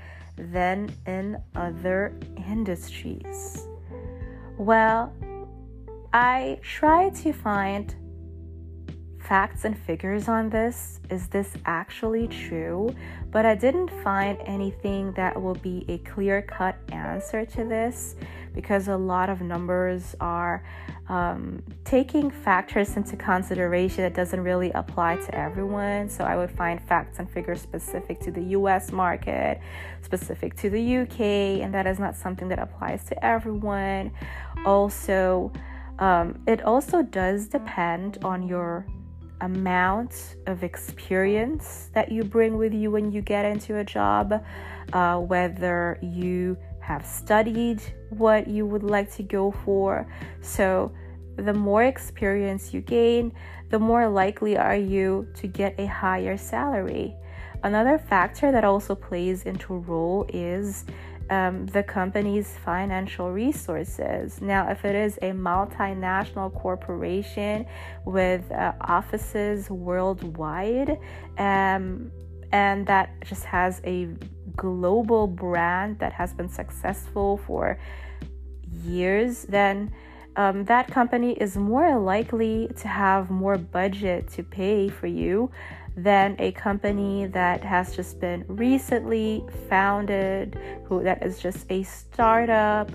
than 0.52 0.94
in 1.06 1.38
other 1.56 2.18
industries. 2.48 3.68
Well, 4.58 5.14
I 6.14 6.60
try 6.62 7.10
to 7.10 7.32
find 7.32 7.96
facts 9.20 9.64
and 9.64 9.78
figures 9.78 10.28
on 10.28 10.50
this. 10.50 11.00
Is 11.10 11.28
this 11.28 11.54
actually 11.66 12.28
true? 12.28 12.94
But 13.30 13.46
I 13.46 13.56
didn't 13.56 13.90
find 14.04 14.38
anything 14.46 15.14
that 15.14 15.42
will 15.42 15.56
be 15.56 15.86
a 15.88 16.00
clear 16.00 16.42
cut 16.42 16.76
answer 16.92 17.46
to 17.46 17.64
this 17.64 18.16
because 18.54 18.90
a 18.90 18.98
lot 18.98 19.30
of 19.30 19.42
numbers 19.42 20.16
are 20.20 20.64
um, 21.12 21.62
taking 21.84 22.32
factors 22.32 22.96
into 22.96 23.16
consideration 23.18 24.02
that 24.06 24.14
doesn't 24.14 24.42
really 24.42 24.72
apply 24.72 25.18
to 25.18 25.36
everyone. 25.36 26.10
So 26.10 26.24
I 26.24 26.36
would 26.38 26.52
find 26.52 26.82
facts 26.82 27.20
and 27.20 27.30
figures 27.30 27.62
specific 27.62 28.20
to 28.22 28.32
the 28.32 28.44
US 28.58 28.92
market, 28.92 29.60
specific 30.02 30.56
to 30.62 30.70
the 30.70 30.98
UK, 31.00 31.20
and 31.62 31.74
that 31.74 31.86
is 31.86 32.00
not 32.00 32.16
something 32.16 32.48
that 32.48 32.60
applies 32.60 33.04
to 33.06 33.26
everyone. 33.26 34.12
Also, 34.66 35.52
Um, 36.00 36.42
it 36.48 36.64
also 36.64 37.04
does 37.04 37.48
depend 37.48 38.18
on 38.24 38.48
your 38.48 38.88
amount 39.42 40.36
of 40.48 40.64
experience 40.64 41.90
that 41.94 42.12
you 42.12 42.24
bring 42.24 42.58
with 42.58 42.74
you 42.74 42.90
when 42.90 43.12
you 43.12 43.22
get 43.22 43.46
into 43.46 43.78
a 43.78 43.84
job, 43.84 44.44
uh, 44.94 45.18
whether 45.20 46.00
you 46.02 46.58
have 46.80 47.06
studied 47.06 47.82
what 48.10 48.48
you 48.48 48.66
would 48.66 48.84
like 48.84 49.12
to 49.14 49.24
go 49.24 49.52
for. 49.64 50.08
So, 50.42 50.92
the 51.38 51.54
more 51.54 51.84
experience 51.84 52.74
you 52.74 52.82
gain, 52.82 53.34
the 53.70 53.80
more 53.80 54.08
likely 54.10 54.58
are 54.58 54.76
you 54.76 55.28
to 55.36 55.48
get 55.48 55.80
a 55.80 55.86
higher 55.88 56.38
salary. 56.38 57.16
Another 57.64 57.98
factor 57.98 58.52
that 58.52 58.64
also 58.64 58.96
plays 58.96 59.44
into 59.44 59.76
role 59.76 60.26
is 60.34 60.86
um, 61.30 61.66
the 61.68 61.82
company's 61.82 62.58
financial 62.66 63.32
resources. 63.32 64.42
Now, 64.42 64.70
if 64.70 64.84
it 64.84 64.96
is 64.96 65.18
a 65.18 65.32
multinational 65.32 66.54
corporation 66.54 67.66
with 68.06 68.52
uh, 68.52 68.74
offices 68.82 69.70
worldwide, 69.70 71.00
um, 71.38 72.12
and 72.52 72.86
that 72.88 73.22
just 73.24 73.46
has 73.46 73.82
a 73.86 74.10
global 74.58 75.26
brand 75.26 76.00
that 76.00 76.12
has 76.12 76.34
been 76.34 76.50
successful 76.50 77.38
for 77.48 77.80
years, 78.84 79.44
then 79.44 79.94
um, 80.36 80.64
that 80.66 80.88
company 80.88 81.34
is 81.34 81.58
more 81.58 82.00
likely 82.00 82.70
to 82.78 82.88
have 82.88 83.30
more 83.30 83.58
budget 83.58 84.30
to 84.30 84.44
pay 84.44 84.88
for 84.88 85.08
you 85.08 85.52
than 85.98 86.36
a 86.40 86.54
company 86.54 87.26
that 87.28 87.64
has 87.64 87.96
just 87.96 88.20
been 88.20 88.46
recently 88.48 89.44
founded, 89.68 90.58
who 90.86 91.04
that 91.04 91.22
is 91.22 91.40
just 91.40 91.66
a 91.70 91.84
startup. 91.84 92.90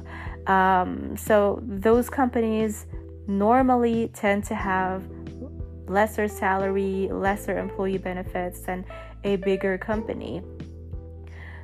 Um, 0.49 1.16
so 1.16 1.61
those 1.62 2.09
companies 2.09 2.87
normally 3.26 4.11
tend 4.14 4.45
to 4.45 4.55
have 4.55 5.02
lesser 5.88 6.28
salary, 6.28 7.09
lesser 7.12 7.59
employee 7.59 7.99
benefits 7.99 8.61
than 8.61 8.85
a 9.25 9.37
bigger 9.37 9.76
company. 9.76 10.43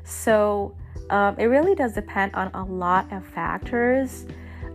So 0.04 0.76
um, 1.10 1.36
it 1.38 1.46
really 1.46 1.74
does 1.74 1.94
depend 1.94 2.34
on 2.34 2.50
a 2.54 2.62
lot 2.62 3.10
of 3.12 3.24
factors. 3.24 4.26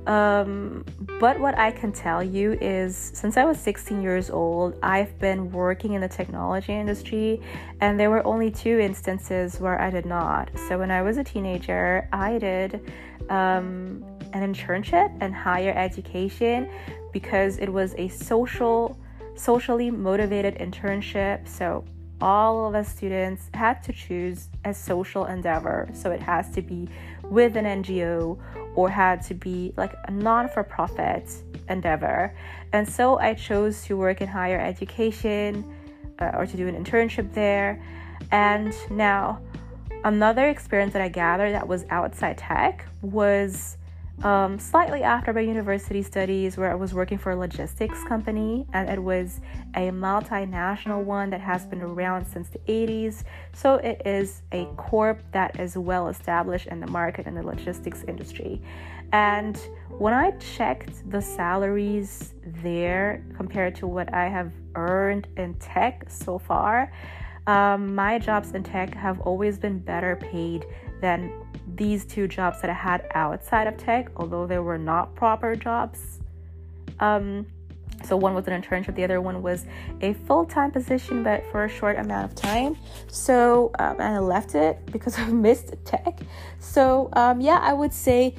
Um, 0.07 0.85
but 1.19 1.37
what 1.37 1.57
I 1.57 1.69
can 1.69 1.91
tell 1.91 2.23
you 2.23 2.57
is 2.61 2.95
since 2.95 3.35
I 3.35 3.43
was 3.43 3.59
16 3.59 4.01
years 4.01 4.29
old, 4.29 4.79
I've 4.81 5.19
been 5.19 5.51
working 5.51 5.93
in 5.93 6.01
the 6.01 6.07
technology 6.07 6.73
industry, 6.73 7.41
and 7.81 7.99
there 7.99 8.09
were 8.09 8.25
only 8.25 8.49
two 8.49 8.79
instances 8.79 9.59
where 9.59 9.79
I 9.81 9.89
did 9.89 10.05
not. 10.05 10.49
So 10.69 10.79
when 10.79 10.91
I 10.91 11.01
was 11.01 11.17
a 11.17 11.25
teenager, 11.25 12.07
I 12.13 12.37
did 12.37 12.89
um, 13.29 14.01
an 14.31 14.53
internship 14.53 15.21
in 15.21 15.33
higher 15.33 15.73
education 15.73 16.69
because 17.11 17.57
it 17.57 17.71
was 17.71 17.93
a 17.97 18.07
social, 18.07 18.97
socially 19.35 19.91
motivated 19.91 20.55
internship. 20.55 21.45
So 21.45 21.83
all 22.21 22.65
of 22.65 22.75
us 22.75 22.87
students 22.87 23.49
had 23.53 23.83
to 23.83 23.91
choose 23.91 24.47
a 24.63 24.73
social 24.73 25.25
endeavor. 25.25 25.89
So 25.93 26.11
it 26.11 26.21
has 26.21 26.49
to 26.51 26.61
be 26.61 26.87
with 27.23 27.57
an 27.57 27.65
NGO 27.65 28.39
or 28.77 28.87
had 28.87 29.23
to 29.23 29.33
be 29.33 29.73
like 29.75 29.95
a 30.05 30.11
non 30.11 30.47
for 30.47 30.63
profit 30.63 31.33
endeavor. 31.67 32.33
And 32.71 32.87
so 32.87 33.17
I 33.17 33.33
chose 33.33 33.83
to 33.85 33.97
work 33.97 34.21
in 34.21 34.27
higher 34.27 34.59
education 34.59 35.65
uh, 36.19 36.31
or 36.35 36.45
to 36.45 36.55
do 36.55 36.67
an 36.67 36.81
internship 36.81 37.33
there. 37.33 37.83
And 38.31 38.73
now, 38.91 39.41
another 40.03 40.47
experience 40.49 40.93
that 40.93 41.01
I 41.01 41.09
gathered 41.09 41.53
that 41.53 41.67
was 41.67 41.85
outside 41.89 42.37
tech 42.37 42.85
was 43.01 43.77
um, 44.23 44.57
slightly 44.57 45.03
after 45.03 45.31
my 45.31 45.41
university 45.41 46.01
studies, 46.01 46.57
where 46.57 46.71
I 46.71 46.75
was 46.75 46.93
working 46.93 47.17
for 47.17 47.31
a 47.31 47.35
logistics 47.35 48.03
company, 48.03 48.65
and 48.73 48.89
it 48.89 49.01
was 49.01 49.41
a 49.75 49.89
multinational 49.89 51.03
one 51.03 51.29
that 51.29 51.41
has 51.41 51.65
been 51.65 51.81
around 51.81 52.25
since 52.25 52.49
the 52.49 52.59
80s. 52.67 53.23
So 53.53 53.75
it 53.75 54.01
is 54.05 54.41
a 54.51 54.65
corp 54.75 55.21
that 55.33 55.59
is 55.59 55.77
well 55.77 56.07
established 56.07 56.67
in 56.67 56.79
the 56.79 56.87
market 56.87 57.27
in 57.27 57.35
the 57.35 57.43
logistics 57.43 58.03
industry. 58.07 58.61
And 59.11 59.57
when 59.89 60.13
I 60.13 60.31
checked 60.31 61.09
the 61.09 61.21
salaries 61.21 62.33
there 62.63 63.23
compared 63.35 63.75
to 63.75 63.87
what 63.87 64.13
I 64.13 64.27
have 64.27 64.51
earned 64.75 65.27
in 65.37 65.53
tech 65.55 66.05
so 66.09 66.39
far, 66.39 66.91
um, 67.45 67.95
my 67.95 68.19
jobs 68.19 68.51
in 68.51 68.63
tech 68.63 68.93
have 68.93 69.21
always 69.21 69.57
been 69.57 69.79
better 69.79 70.17
paid 70.17 70.65
than 71.01 71.31
these 71.77 72.05
two 72.05 72.27
jobs 72.27 72.61
that 72.61 72.69
I 72.69 72.73
had 72.73 73.07
outside 73.13 73.67
of 73.67 73.77
tech, 73.77 74.09
although 74.17 74.45
they 74.45 74.59
were 74.59 74.77
not 74.77 75.15
proper 75.15 75.55
jobs. 75.55 76.19
Um, 76.99 77.45
so 78.03 78.15
one 78.15 78.33
was 78.33 78.47
an 78.47 78.61
internship, 78.61 78.95
the 78.95 79.03
other 79.03 79.21
one 79.21 79.41
was 79.41 79.65
a 80.01 80.13
full-time 80.13 80.71
position, 80.71 81.23
but 81.23 81.43
for 81.51 81.65
a 81.65 81.69
short 81.69 81.97
amount 81.97 82.29
of 82.29 82.35
time. 82.35 82.77
So 83.07 83.71
um, 83.79 83.99
and 83.99 84.15
I 84.15 84.19
left 84.19 84.55
it 84.55 84.85
because 84.91 85.17
I 85.19 85.27
missed 85.27 85.73
tech. 85.85 86.19
So 86.59 87.09
um, 87.13 87.41
yeah, 87.41 87.59
I 87.61 87.73
would 87.73 87.93
say 87.93 88.35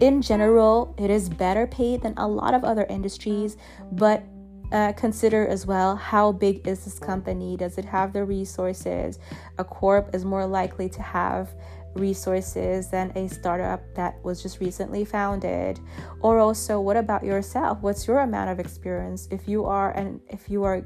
in 0.00 0.22
general, 0.22 0.94
it 0.98 1.10
is 1.10 1.28
better 1.28 1.66
paid 1.66 2.02
than 2.02 2.14
a 2.16 2.26
lot 2.26 2.54
of 2.54 2.64
other 2.64 2.84
industries, 2.90 3.56
but 3.92 4.24
uh, 4.72 4.92
consider 4.92 5.46
as 5.46 5.66
well 5.66 5.96
how 5.96 6.32
big 6.32 6.66
is 6.66 6.84
this 6.84 6.98
company? 6.98 7.56
Does 7.56 7.78
it 7.78 7.84
have 7.84 8.12
the 8.12 8.24
resources? 8.24 9.18
A 9.58 9.64
corp 9.64 10.14
is 10.14 10.24
more 10.24 10.46
likely 10.46 10.88
to 10.90 11.02
have 11.02 11.54
resources 11.94 12.88
than 12.88 13.12
a 13.16 13.28
startup 13.28 13.82
that 13.94 14.22
was 14.24 14.42
just 14.42 14.60
recently 14.60 15.04
founded 15.04 15.78
or 16.20 16.38
also 16.38 16.80
what 16.80 16.96
about 16.96 17.24
yourself 17.24 17.78
what's 17.82 18.06
your 18.06 18.20
amount 18.20 18.50
of 18.50 18.58
experience 18.58 19.28
if 19.30 19.46
you 19.46 19.64
are 19.64 19.92
and 19.92 20.20
if 20.28 20.50
you 20.50 20.64
are 20.64 20.84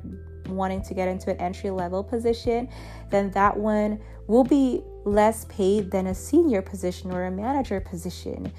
wanting 0.49 0.83
to 0.83 0.95
get 0.95 1.09
into 1.09 1.31
an 1.31 1.37
entry 1.39 1.71
level 1.71 2.03
position 2.05 2.69
then 3.11 3.31
that 3.31 3.57
one 3.57 3.99
will 4.27 4.45
be 4.45 4.83
less 5.05 5.47
paid 5.47 5.91
than 5.91 6.09
a 6.09 6.15
senior 6.15 6.61
position 6.61 7.11
or 7.11 7.25
a 7.25 7.31
manager 7.31 7.81
position 7.81 8.53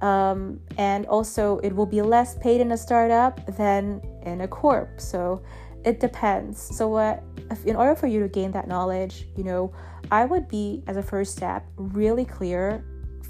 um, 0.00 0.60
and 0.78 1.06
also, 1.06 1.58
it 1.58 1.74
will 1.74 1.86
be 1.86 2.00
less 2.00 2.36
paid 2.38 2.60
in 2.60 2.72
a 2.72 2.76
startup 2.76 3.44
than 3.56 4.00
in 4.22 4.40
a 4.42 4.48
corp. 4.48 5.00
So 5.00 5.42
it 5.84 6.00
depends. 6.00 6.58
So, 6.76 6.88
what 6.88 7.22
if, 7.50 7.64
in 7.66 7.76
order 7.76 7.94
for 7.94 8.06
you 8.06 8.20
to 8.20 8.28
gain 8.28 8.50
that 8.52 8.66
knowledge, 8.66 9.26
you 9.36 9.44
know, 9.44 9.72
I 10.10 10.24
would 10.24 10.48
be 10.48 10.82
as 10.86 10.96
a 10.96 11.02
first 11.02 11.36
step 11.36 11.66
really 11.76 12.24
clear 12.24 12.84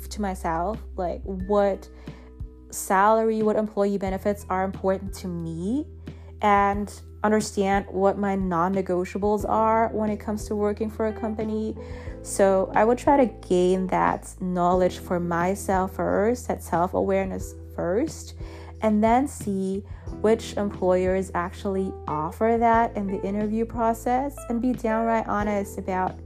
to 0.09 0.22
myself, 0.22 0.78
like 0.96 1.22
what 1.22 1.88
salary, 2.70 3.42
what 3.42 3.56
employee 3.56 3.98
benefits 3.98 4.46
are 4.48 4.64
important 4.64 5.12
to 5.14 5.28
me, 5.28 5.87
and 6.42 7.00
understand 7.22 7.87
what 7.90 8.18
my 8.18 8.35
non 8.35 8.74
negotiables 8.74 9.48
are 9.48 9.88
when 9.88 10.11
it 10.11 10.18
comes 10.18 10.46
to 10.46 10.56
working 10.56 10.90
for 10.90 11.09
a 11.09 11.12
company. 11.12 11.76
So 12.22 12.70
I 12.74 12.85
would 12.85 12.98
try 12.98 13.24
to 13.24 13.48
gain 13.48 13.87
that 13.88 14.33
knowledge 14.40 14.98
for 14.98 15.18
myself 15.18 15.96
first, 15.96 16.48
that 16.48 16.62
self 16.62 16.94
awareness 16.94 17.54
first, 17.74 18.35
and 18.83 19.02
then 19.02 19.26
see 19.26 19.83
which 20.20 20.54
employers 20.54 21.30
actually 21.35 21.92
offer 22.06 22.56
that 22.59 22.94
in 22.96 23.06
the 23.06 23.22
interview 23.22 23.64
process 23.64 24.37
and 24.48 24.61
be 24.61 24.72
downright 24.72 25.26
honest 25.26 25.78
about 25.78 26.18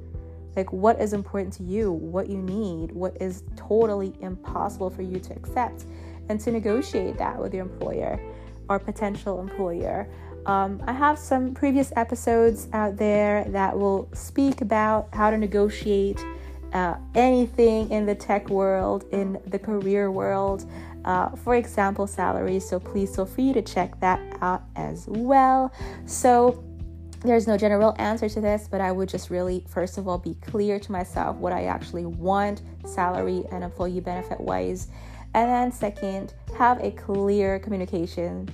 like 0.56 0.72
what 0.72 1.00
is 1.00 1.12
important 1.12 1.52
to 1.54 1.62
you, 1.64 1.92
what 1.92 2.28
you 2.28 2.38
need, 2.38 2.92
what 2.92 3.16
is 3.20 3.42
totally 3.56 4.14
impossible 4.20 4.90
for 4.90 5.02
you 5.02 5.18
to 5.18 5.32
accept, 5.34 5.84
and 6.28 6.40
to 6.40 6.50
negotiate 6.50 7.18
that 7.18 7.38
with 7.38 7.52
your 7.52 7.64
employer 7.64 8.20
or 8.68 8.78
potential 8.78 9.40
employer. 9.40 10.08
Um, 10.46 10.82
I 10.86 10.92
have 10.92 11.18
some 11.18 11.54
previous 11.54 11.92
episodes 11.96 12.68
out 12.72 12.96
there 12.96 13.44
that 13.48 13.78
will 13.78 14.08
speak 14.12 14.60
about 14.60 15.08
how 15.12 15.30
to 15.30 15.38
negotiate 15.38 16.22
uh, 16.72 16.96
anything 17.14 17.90
in 17.90 18.04
the 18.04 18.14
tech 18.14 18.50
world, 18.50 19.04
in 19.12 19.40
the 19.46 19.58
career 19.58 20.10
world, 20.10 20.68
uh, 21.04 21.30
for 21.30 21.54
example, 21.54 22.06
salaries. 22.06 22.68
So 22.68 22.78
please 22.78 23.14
feel 23.14 23.26
free 23.26 23.52
to 23.52 23.62
check 23.62 23.98
that 24.00 24.20
out 24.42 24.64
as 24.76 25.06
well. 25.08 25.72
So 26.04 26.62
there's 27.20 27.46
no 27.46 27.56
general 27.56 27.94
answer 27.98 28.28
to 28.28 28.40
this, 28.40 28.68
but 28.70 28.82
I 28.82 28.92
would 28.92 29.08
just 29.08 29.30
really, 29.30 29.64
first 29.68 29.96
of 29.96 30.08
all, 30.08 30.18
be 30.18 30.34
clear 30.42 30.78
to 30.78 30.92
myself 30.92 31.36
what 31.36 31.54
I 31.54 31.64
actually 31.66 32.04
want, 32.04 32.60
salary 32.84 33.44
and 33.50 33.64
employee 33.64 34.00
benefit 34.00 34.40
wise. 34.40 34.88
And 35.32 35.48
then, 35.48 35.72
second, 35.72 36.34
have 36.58 36.82
a 36.82 36.90
clear 36.90 37.58
communication 37.58 38.48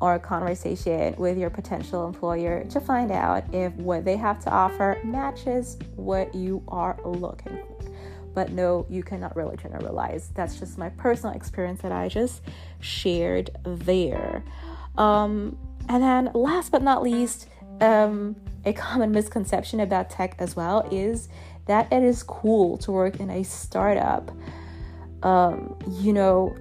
or 0.00 0.14
a 0.14 0.18
conversation 0.18 1.14
with 1.18 1.36
your 1.36 1.50
potential 1.50 2.06
employer 2.06 2.64
to 2.64 2.80
find 2.80 3.10
out 3.10 3.44
if 3.52 3.72
what 3.74 4.04
they 4.04 4.16
have 4.16 4.38
to 4.40 4.50
offer 4.50 4.98
matches 5.04 5.76
what 5.96 6.34
you 6.34 6.62
are 6.68 6.98
looking 7.04 7.58
for. 7.58 7.76
But 8.34 8.52
no, 8.52 8.86
you 8.88 9.02
cannot 9.02 9.36
really 9.36 9.56
generalize. 9.56 10.30
That's 10.34 10.58
just 10.58 10.78
my 10.78 10.88
personal 10.90 11.34
experience 11.34 11.82
that 11.82 11.92
I 11.92 12.08
just 12.08 12.42
shared 12.80 13.50
there. 13.64 14.44
Um, 14.96 15.58
and 15.88 16.02
then, 16.02 16.30
last 16.34 16.70
but 16.70 16.82
not 16.82 17.02
least, 17.02 17.48
um, 17.80 18.36
a 18.64 18.72
common 18.72 19.10
misconception 19.10 19.80
about 19.80 20.10
tech 20.10 20.36
as 20.38 20.54
well 20.54 20.86
is 20.92 21.28
that 21.66 21.92
it 21.92 22.02
is 22.02 22.22
cool 22.22 22.78
to 22.78 22.92
work 22.92 23.20
in 23.20 23.30
a 23.30 23.42
startup. 23.42 24.30
Um, 25.22 25.76
you 26.00 26.12
know, 26.12 26.54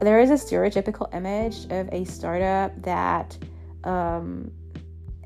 there 0.00 0.20
is 0.20 0.30
a 0.30 0.34
stereotypical 0.34 1.12
image 1.14 1.64
of 1.70 1.88
a 1.92 2.04
startup 2.04 2.80
that 2.82 3.36
um, 3.84 4.50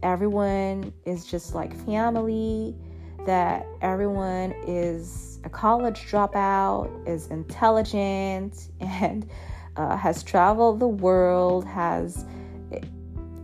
everyone 0.02 0.92
is 1.04 1.26
just 1.26 1.54
like 1.54 1.74
family, 1.86 2.74
that 3.26 3.66
everyone 3.80 4.54
is 4.66 5.38
a 5.44 5.50
college 5.50 6.00
dropout, 6.10 6.90
is 7.08 7.28
intelligent, 7.28 8.68
and 8.80 9.28
uh, 9.76 9.96
has 9.96 10.22
traveled 10.22 10.80
the 10.80 10.88
world, 10.88 11.64
has 11.64 12.24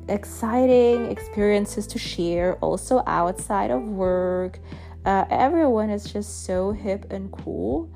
exciting 0.09 1.11
experiences 1.11 1.87
to 1.87 1.99
share 1.99 2.57
also 2.57 3.03
outside 3.07 3.71
of 3.71 3.83
work. 3.83 4.59
Uh, 5.05 5.25
everyone 5.31 5.91
is 5.91 6.11
just 6.11 6.45
so 6.45 6.73
hip 6.73 7.07
and 7.11 7.31
cool. 7.31 7.91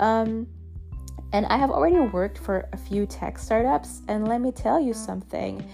Um, 0.00 0.46
and 1.32 1.46
I 1.46 1.56
have 1.56 1.70
already 1.70 1.98
worked 1.98 2.38
for 2.38 2.68
a 2.72 2.76
few 2.76 3.06
tech 3.06 3.38
startups, 3.38 4.02
and 4.08 4.28
let 4.28 4.40
me 4.40 4.52
tell 4.52 4.80
you 4.80 4.92
something. 4.92 5.66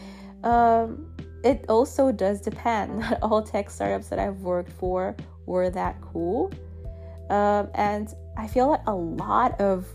Um, 0.45 1.11
it 1.45 1.65
also 1.69 2.13
does 2.13 2.41
depend. 2.41 2.99
Not 3.01 3.19
all 3.23 3.43
tech 3.43 3.71
startups 3.71 4.09
that 4.09 4.19
I've 4.19 4.41
worked 4.41 4.73
for 4.73 5.17
were 5.47 5.71
that 5.71 6.01
cool. 6.01 6.53
Um, 7.31 7.69
and 7.75 8.15
I 8.37 8.47
feel 8.47 8.69
like 8.69 8.87
a 8.87 8.95
lot 8.95 9.61
of 9.61 9.87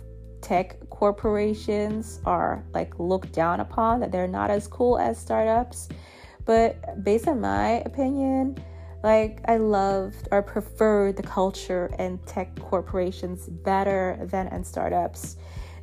tech 0.41 0.77
corporations 0.89 2.19
are 2.25 2.63
like 2.73 2.99
looked 2.99 3.31
down 3.31 3.59
upon, 3.61 3.99
that 4.01 4.11
they're 4.11 4.27
not 4.27 4.51
as 4.51 4.67
cool 4.67 4.99
as 4.99 5.17
startups. 5.17 5.89
But 6.45 7.03
based 7.03 7.27
on 7.27 7.39
my 7.39 7.81
opinion, 7.85 8.57
like 9.03 9.39
I 9.45 9.57
loved 9.57 10.27
or 10.31 10.41
preferred 10.41 11.17
the 11.17 11.23
culture 11.23 11.93
in 11.99 12.17
tech 12.19 12.57
corporations 12.59 13.47
better 13.47 14.17
than 14.21 14.47
in 14.47 14.63
startups. 14.63 15.37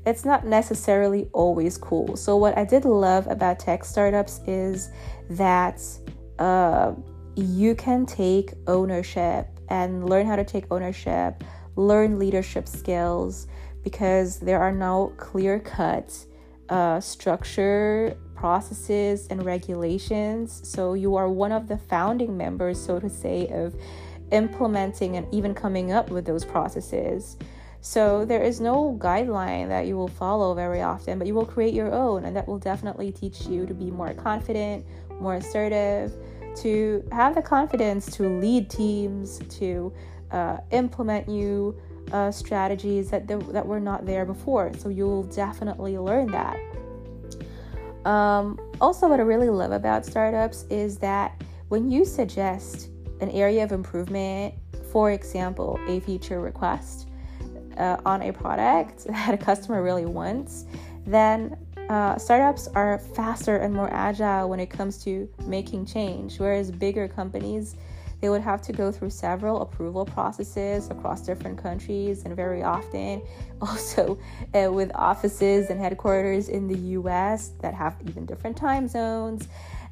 It's 0.07 0.25
not 0.25 0.47
necessarily 0.47 1.29
always 1.33 1.77
cool. 1.77 2.17
So 2.17 2.37
what 2.37 2.57
I 2.57 2.65
did 2.65 2.85
love 2.85 3.27
about 3.27 3.59
tech 3.59 3.85
startups 3.85 4.41
is 4.47 4.91
that 5.31 5.83
uh, 6.39 6.95
you 7.37 7.75
can 7.75 8.07
take 8.07 8.53
ownership 8.67 9.47
and 9.69 10.09
learn 10.09 10.27
how 10.27 10.37
to 10.37 10.45
take 10.45 10.65
ownership, 10.71 11.45
learn 11.77 12.19
leadership 12.19 12.67
skills, 12.67 13.47
because 13.83 14.39
there 14.41 14.61
are 14.61 14.73
no 14.73 15.13
clear 15.17 15.59
cut 15.59 16.13
uh, 16.71 17.01
structure, 17.01 18.17
processes, 18.35 19.27
and 19.29 19.45
regulations. 19.45 20.61
So 20.69 20.95
you 20.95 21.17
are 21.17 21.29
one 21.29 21.53
of 21.53 21.69
the 21.69 21.77
founding 21.77 22.37
members, 22.37 22.83
so 22.83 23.01
to 23.01 23.11
say, 23.11 23.49
of 23.49 23.75
implementing 24.31 25.17
and 25.17 25.27
even 25.35 25.53
coming 25.53 25.93
up 25.93 26.11
with 26.11 26.25
those 26.25 26.45
processes. 26.45 27.37
So 27.83 28.25
there 28.25 28.43
is 28.43 28.61
no 28.61 28.97
guideline 29.01 29.69
that 29.69 29.87
you 29.87 29.97
will 29.97 30.09
follow 30.09 30.55
very 30.55 30.83
often, 30.83 31.19
but 31.19 31.27
you 31.27 31.35
will 31.35 31.47
create 31.47 31.73
your 31.73 31.93
own, 31.93 32.25
and 32.25 32.37
that 32.37 32.47
will 32.47 32.59
definitely 32.59 33.11
teach 33.11 33.47
you 33.47 33.65
to 33.67 33.73
be 33.73 33.91
more 33.91 34.13
confident, 34.13 34.85
more 35.19 35.37
assertive, 35.37 36.13
to 36.57 37.03
have 37.11 37.35
the 37.35 37.43
confidence 37.43 38.07
to 38.17 38.29
lead 38.29 38.69
teams, 38.69 39.41
to 39.49 39.93
uh, 40.31 40.59
implement 40.73 41.27
new 41.27 41.75
uh, 42.13 42.31
strategies 42.31 43.11
that 43.11 43.27
that 43.29 43.67
were 43.67 43.81
not 43.81 44.05
there 44.05 44.27
before. 44.27 44.73
So 44.79 44.89
you'll 44.89 45.25
definitely 45.25 45.97
learn 45.97 46.27
that. 46.33 46.59
Um, 48.05 48.59
also, 48.81 49.09
what 49.09 49.21
I 49.21 49.23
really 49.23 49.51
love 49.51 49.73
about 49.73 50.05
startups 50.05 50.65
is 50.71 50.99
that 50.99 51.43
when 51.69 51.91
you 51.91 52.05
suggest 52.05 52.91
an 53.21 53.31
area 53.31 53.63
of 53.63 53.73
improvement, 53.73 54.55
for 54.91 55.13
example, 55.13 55.79
a 55.87 56.01
feature 56.01 56.41
request 56.41 57.07
uh, 57.81 58.01
on 58.05 58.23
a 58.23 58.33
product 58.33 59.05
that 59.09 59.35
a 59.35 59.39
customer 59.39 59.83
really 59.83 60.07
wants, 60.07 60.67
then 61.07 61.57
uh, 61.89 62.17
startups 62.19 62.69
are 62.69 62.99
faster 62.99 63.57
and 63.57 63.75
more 63.75 63.93
agile 63.93 64.49
when 64.49 64.61
it 64.61 64.71
comes 64.71 65.03
to 65.03 65.29
making 65.47 65.85
change, 65.87 66.39
whereas 66.39 66.71
bigger 66.71 67.09
companies 67.09 67.75
they 68.21 68.29
would 68.29 68.43
have 68.43 68.61
to 68.63 68.73
go 68.73 68.93
through 68.93 69.11
several 69.11 69.63
approval 69.63 70.05
processes 70.05 70.91
across 70.91 71.23
different 71.23 71.61
countries 71.61 72.25
and 72.25 72.37
very 72.37 72.63
often 72.63 73.23
also 73.63 74.19
uh, 74.55 74.71
with 74.71 74.93
offices 74.95 75.71
and 75.71 75.81
headquarters 75.81 76.49
in 76.49 76.69
the 76.69 76.79
US 76.99 77.53
that 77.61 77.75
have 77.75 77.97
even 78.07 78.27
different 78.27 78.57
time 78.57 78.87
zones. 78.89 79.49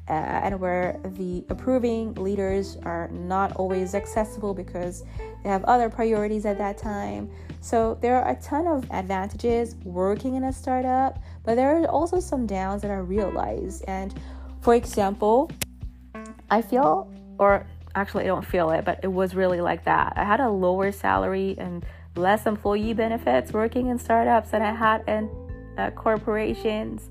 Uh, 0.07 0.13
and 0.13 0.59
where 0.59 0.99
the 1.03 1.45
approving 1.49 2.15
leaders 2.15 2.77
are 2.81 3.09
not 3.09 3.51
always 3.57 3.93
accessible 3.93 4.55
because 4.55 5.03
they 5.43 5.49
have 5.49 5.63
other 5.65 5.87
priorities 5.87 6.47
at 6.47 6.57
that 6.57 6.79
time. 6.79 7.29
So, 7.61 7.97
there 8.01 8.21
are 8.21 8.31
a 8.31 8.35
ton 8.41 8.67
of 8.67 8.89
advantages 8.91 9.75
working 9.83 10.35
in 10.35 10.45
a 10.45 10.53
startup, 10.53 11.19
but 11.43 11.55
there 11.55 11.75
are 11.77 11.85
also 11.87 12.19
some 12.19 12.45
downs 12.45 12.81
that 12.83 12.91
I 12.91 12.97
realized. 12.97 13.83
And 13.87 14.13
for 14.61 14.75
example, 14.75 15.51
I 16.49 16.61
feel, 16.61 17.11
or 17.37 17.65
actually 17.95 18.23
I 18.23 18.27
don't 18.27 18.45
feel 18.45 18.71
it, 18.71 18.85
but 18.85 18.99
it 19.03 19.11
was 19.11 19.35
really 19.35 19.61
like 19.61 19.83
that. 19.85 20.13
I 20.15 20.23
had 20.23 20.39
a 20.39 20.49
lower 20.49 20.91
salary 20.91 21.55
and 21.57 21.85
less 22.15 22.45
employee 22.45 22.93
benefits 22.93 23.51
working 23.51 23.87
in 23.87 23.99
startups 23.99 24.51
than 24.51 24.61
I 24.61 24.73
had 24.73 25.03
in 25.07 25.29
uh, 25.77 25.91
corporations. 25.91 27.09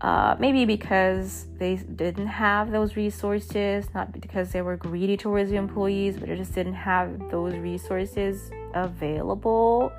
Uh, 0.00 0.34
maybe 0.38 0.64
because 0.64 1.46
they 1.58 1.76
didn't 1.76 2.26
have 2.26 2.70
those 2.70 2.96
resources, 2.96 3.86
not 3.94 4.18
because 4.18 4.50
they 4.50 4.62
were 4.62 4.76
greedy 4.76 5.16
towards 5.16 5.50
the 5.50 5.56
employees, 5.56 6.16
but 6.16 6.28
they 6.28 6.36
just 6.36 6.54
didn't 6.54 6.72
have 6.72 7.30
those 7.30 7.54
resources 7.56 8.50
available. 8.74 9.92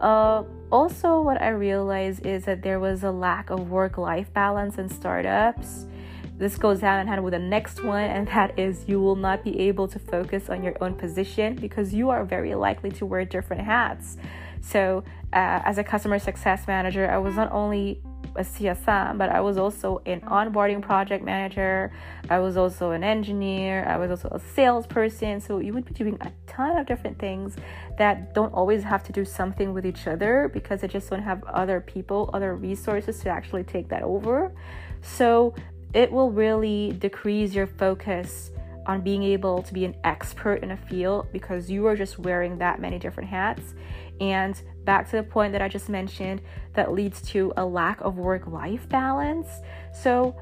Uh, 0.00 0.42
also, 0.70 1.22
what 1.22 1.40
I 1.40 1.50
realized 1.50 2.26
is 2.26 2.44
that 2.44 2.62
there 2.62 2.80
was 2.80 3.02
a 3.02 3.10
lack 3.10 3.48
of 3.48 3.70
work 3.70 3.96
life 3.96 4.32
balance 4.34 4.76
in 4.76 4.88
startups 4.88 5.86
this 6.40 6.56
goes 6.56 6.80
hand 6.80 7.02
in 7.02 7.06
hand 7.06 7.22
with 7.22 7.32
the 7.32 7.38
next 7.38 7.84
one, 7.84 8.04
and 8.04 8.26
that 8.28 8.58
is 8.58 8.86
you 8.88 8.98
will 8.98 9.14
not 9.14 9.44
be 9.44 9.60
able 9.60 9.86
to 9.88 9.98
focus 9.98 10.48
on 10.48 10.64
your 10.64 10.74
own 10.80 10.94
position 10.94 11.54
because 11.54 11.92
you 11.92 12.08
are 12.08 12.24
very 12.24 12.54
likely 12.54 12.90
to 12.92 13.04
wear 13.04 13.26
different 13.26 13.60
hats. 13.60 14.16
So, 14.62 15.04
uh, 15.34 15.60
as 15.66 15.76
a 15.76 15.84
customer 15.84 16.18
success 16.18 16.66
manager, 16.66 17.10
I 17.10 17.18
was 17.18 17.34
not 17.34 17.52
only 17.52 18.00
a 18.40 18.44
CSM, 18.44 19.18
but 19.18 19.28
I 19.28 19.40
was 19.40 19.58
also 19.58 20.00
an 20.06 20.22
onboarding 20.22 20.80
project 20.82 21.22
manager. 21.22 21.92
I 22.28 22.38
was 22.38 22.56
also 22.56 22.90
an 22.92 23.04
engineer. 23.04 23.84
I 23.86 23.96
was 23.98 24.10
also 24.10 24.28
a 24.30 24.40
salesperson. 24.40 25.40
So 25.40 25.58
you 25.58 25.72
would 25.74 25.84
be 25.84 25.94
doing 25.94 26.16
a 26.20 26.32
ton 26.46 26.76
of 26.78 26.86
different 26.86 27.18
things 27.18 27.56
that 27.98 28.34
don't 28.34 28.52
always 28.52 28.82
have 28.82 29.02
to 29.04 29.12
do 29.12 29.24
something 29.24 29.74
with 29.74 29.84
each 29.84 30.06
other 30.06 30.50
because 30.52 30.80
they 30.80 30.88
just 30.88 31.10
don't 31.10 31.22
have 31.22 31.44
other 31.44 31.80
people, 31.80 32.30
other 32.32 32.56
resources 32.56 33.20
to 33.20 33.28
actually 33.28 33.64
take 33.64 33.88
that 33.88 34.02
over. 34.02 34.52
So 35.02 35.54
it 35.92 36.10
will 36.10 36.30
really 36.30 36.92
decrease 36.98 37.52
your 37.52 37.66
focus 37.66 38.50
on 38.86 39.02
being 39.02 39.22
able 39.22 39.62
to 39.62 39.74
be 39.74 39.84
an 39.84 39.94
expert 40.04 40.62
in 40.62 40.70
a 40.70 40.76
field 40.76 41.28
because 41.32 41.70
you 41.70 41.86
are 41.86 41.96
just 41.96 42.18
wearing 42.18 42.58
that 42.58 42.80
many 42.80 42.98
different 42.98 43.28
hats. 43.28 43.74
And 44.20 44.60
back 44.90 45.08
to 45.08 45.14
the 45.18 45.22
point 45.22 45.52
that 45.52 45.62
I 45.62 45.68
just 45.68 45.88
mentioned, 45.88 46.40
that 46.74 46.90
leads 46.90 47.22
to 47.30 47.52
a 47.56 47.64
lack 47.64 48.00
of 48.00 48.16
work 48.16 48.48
life 48.48 48.88
balance. 48.88 49.46
So 49.92 50.34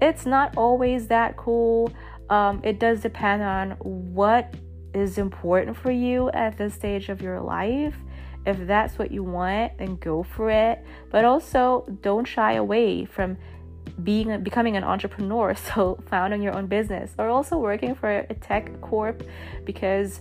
it's 0.00 0.26
not 0.26 0.56
always 0.56 1.06
that 1.06 1.36
cool. 1.36 1.92
Um, 2.28 2.60
it 2.64 2.80
does 2.80 2.98
depend 3.00 3.44
on 3.44 3.70
what 3.80 4.52
is 4.92 5.18
important 5.18 5.76
for 5.76 5.92
you 5.92 6.30
at 6.30 6.58
this 6.58 6.74
stage 6.74 7.08
of 7.10 7.22
your 7.22 7.40
life. 7.40 7.94
If 8.44 8.66
that's 8.66 8.98
what 8.98 9.12
you 9.12 9.22
want, 9.22 9.78
then 9.78 9.94
go 9.98 10.24
for 10.24 10.50
it. 10.50 10.84
But 11.12 11.24
also, 11.24 11.86
don't 12.02 12.26
shy 12.26 12.54
away 12.54 13.04
from 13.04 13.38
being 14.02 14.42
becoming 14.42 14.76
an 14.76 14.82
entrepreneur 14.82 15.54
so 15.74 16.02
founding 16.10 16.42
your 16.42 16.56
own 16.56 16.66
business 16.66 17.14
or 17.18 17.28
also 17.28 17.56
working 17.56 17.94
for 17.94 18.10
a 18.10 18.34
tech 18.34 18.80
corp 18.80 19.22
because 19.64 20.20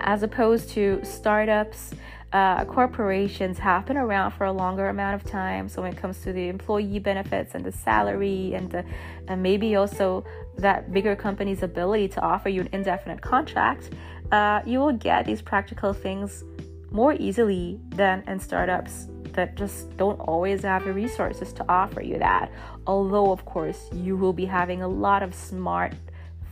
as 0.00 0.22
opposed 0.22 0.70
to 0.70 1.00
startups 1.02 1.94
uh, 2.32 2.64
corporations 2.66 3.58
have 3.58 3.86
been 3.86 3.96
around 3.96 4.32
for 4.32 4.44
a 4.44 4.52
longer 4.52 4.88
amount 4.88 5.14
of 5.14 5.28
time 5.28 5.68
so 5.68 5.82
when 5.82 5.92
it 5.92 5.96
comes 5.96 6.20
to 6.20 6.32
the 6.32 6.48
employee 6.48 6.98
benefits 6.98 7.54
and 7.54 7.64
the 7.64 7.72
salary 7.72 8.52
and, 8.54 8.70
the, 8.70 8.84
and 9.28 9.42
maybe 9.42 9.76
also 9.76 10.24
that 10.56 10.92
bigger 10.92 11.16
company's 11.16 11.62
ability 11.62 12.08
to 12.08 12.20
offer 12.20 12.48
you 12.48 12.60
an 12.60 12.68
indefinite 12.72 13.20
contract 13.20 13.90
uh, 14.32 14.60
you 14.66 14.78
will 14.78 14.92
get 14.92 15.24
these 15.24 15.40
practical 15.40 15.92
things 15.92 16.44
more 16.90 17.14
easily 17.14 17.80
than 17.90 18.22
in 18.26 18.38
startups 18.38 19.08
that 19.32 19.54
just 19.54 19.96
don't 19.96 20.18
always 20.20 20.62
have 20.62 20.84
the 20.84 20.92
resources 20.92 21.52
to 21.52 21.64
offer 21.68 22.00
you 22.00 22.18
that. 22.18 22.50
Although, 22.86 23.30
of 23.30 23.44
course, 23.44 23.88
you 23.92 24.16
will 24.16 24.32
be 24.32 24.44
having 24.44 24.82
a 24.82 24.88
lot 24.88 25.22
of 25.22 25.34
smart, 25.34 25.94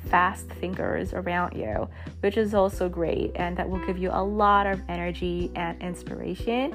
fast 0.08 0.48
thinkers 0.48 1.12
around 1.12 1.56
you, 1.56 1.88
which 2.20 2.36
is 2.36 2.54
also 2.54 2.88
great, 2.88 3.32
and 3.36 3.56
that 3.56 3.68
will 3.68 3.84
give 3.86 3.98
you 3.98 4.10
a 4.12 4.22
lot 4.22 4.66
of 4.66 4.80
energy 4.88 5.50
and 5.54 5.80
inspiration. 5.82 6.74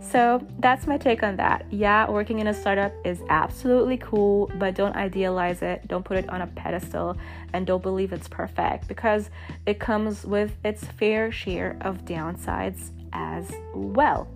So 0.00 0.44
that's 0.58 0.86
my 0.86 0.98
take 0.98 1.22
on 1.22 1.36
that. 1.36 1.64
Yeah, 1.70 2.10
working 2.10 2.40
in 2.40 2.48
a 2.48 2.54
startup 2.54 2.92
is 3.04 3.20
absolutely 3.28 3.98
cool, 3.98 4.50
but 4.56 4.74
don't 4.74 4.96
idealize 4.96 5.62
it, 5.62 5.86
don't 5.86 6.04
put 6.04 6.16
it 6.16 6.28
on 6.28 6.42
a 6.42 6.46
pedestal, 6.48 7.16
and 7.52 7.66
don't 7.66 7.82
believe 7.82 8.12
it's 8.12 8.28
perfect 8.28 8.88
because 8.88 9.30
it 9.66 9.78
comes 9.78 10.24
with 10.24 10.52
its 10.64 10.84
fair 10.84 11.30
share 11.30 11.76
of 11.82 12.04
downsides 12.04 12.90
as 13.12 13.50
well. 13.74 14.28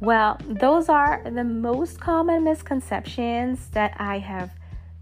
Well, 0.00 0.38
those 0.46 0.88
are 0.88 1.22
the 1.24 1.44
most 1.44 2.00
common 2.00 2.44
misconceptions 2.44 3.68
that 3.68 3.94
I 3.98 4.18
have 4.18 4.50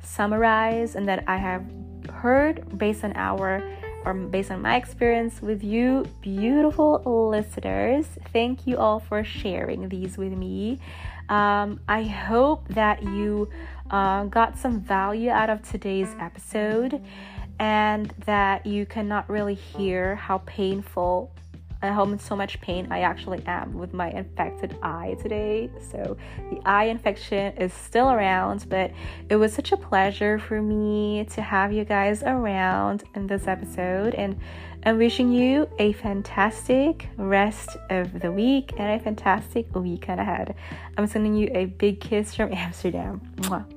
summarized 0.02 0.94
and 0.94 1.08
that 1.08 1.24
I 1.26 1.36
have 1.36 1.64
heard 2.10 2.78
based 2.78 3.04
on 3.04 3.12
our 3.16 3.62
or 4.04 4.12
based 4.12 4.50
on 4.50 4.60
my 4.60 4.76
experience 4.76 5.40
with 5.40 5.64
you, 5.64 6.04
beautiful 6.20 7.02
listeners. 7.30 8.06
Thank 8.32 8.66
you 8.66 8.76
all 8.76 9.00
for 9.00 9.24
sharing 9.24 9.88
these 9.88 10.18
with 10.18 10.32
me. 10.32 10.78
Um, 11.28 11.80
I 11.88 12.02
hope 12.02 12.68
that 12.68 13.02
you 13.02 13.48
uh, 13.90 14.24
got 14.24 14.58
some 14.58 14.80
value 14.80 15.30
out 15.30 15.48
of 15.48 15.62
today's 15.68 16.14
episode 16.20 17.02
and 17.58 18.12
that 18.26 18.66
you 18.66 18.84
cannot 18.84 19.28
really 19.30 19.54
hear 19.54 20.16
how 20.16 20.38
painful 20.44 21.32
how 21.92 22.16
so 22.18 22.36
much 22.36 22.60
pain 22.60 22.88
I 22.90 23.00
actually 23.00 23.42
am 23.46 23.74
with 23.74 23.92
my 23.92 24.10
infected 24.10 24.76
eye 24.82 25.16
today. 25.20 25.70
So 25.90 26.16
the 26.50 26.60
eye 26.64 26.84
infection 26.84 27.56
is 27.56 27.72
still 27.72 28.10
around, 28.10 28.66
but 28.68 28.92
it 29.28 29.36
was 29.36 29.52
such 29.52 29.72
a 29.72 29.76
pleasure 29.76 30.38
for 30.38 30.60
me 30.62 31.26
to 31.32 31.42
have 31.42 31.72
you 31.72 31.84
guys 31.84 32.22
around 32.22 33.04
in 33.14 33.26
this 33.26 33.46
episode. 33.46 34.14
And 34.14 34.38
I'm 34.84 34.98
wishing 34.98 35.32
you 35.32 35.68
a 35.78 35.92
fantastic 35.94 37.08
rest 37.16 37.70
of 37.90 38.20
the 38.20 38.30
week 38.30 38.72
and 38.78 39.00
a 39.00 39.02
fantastic 39.02 39.74
weekend 39.74 40.20
ahead. 40.20 40.54
I'm 40.98 41.06
sending 41.06 41.34
you 41.34 41.50
a 41.54 41.64
big 41.64 42.00
kiss 42.00 42.34
from 42.34 42.52
Amsterdam. 42.52 43.20
Mwah. 43.36 43.73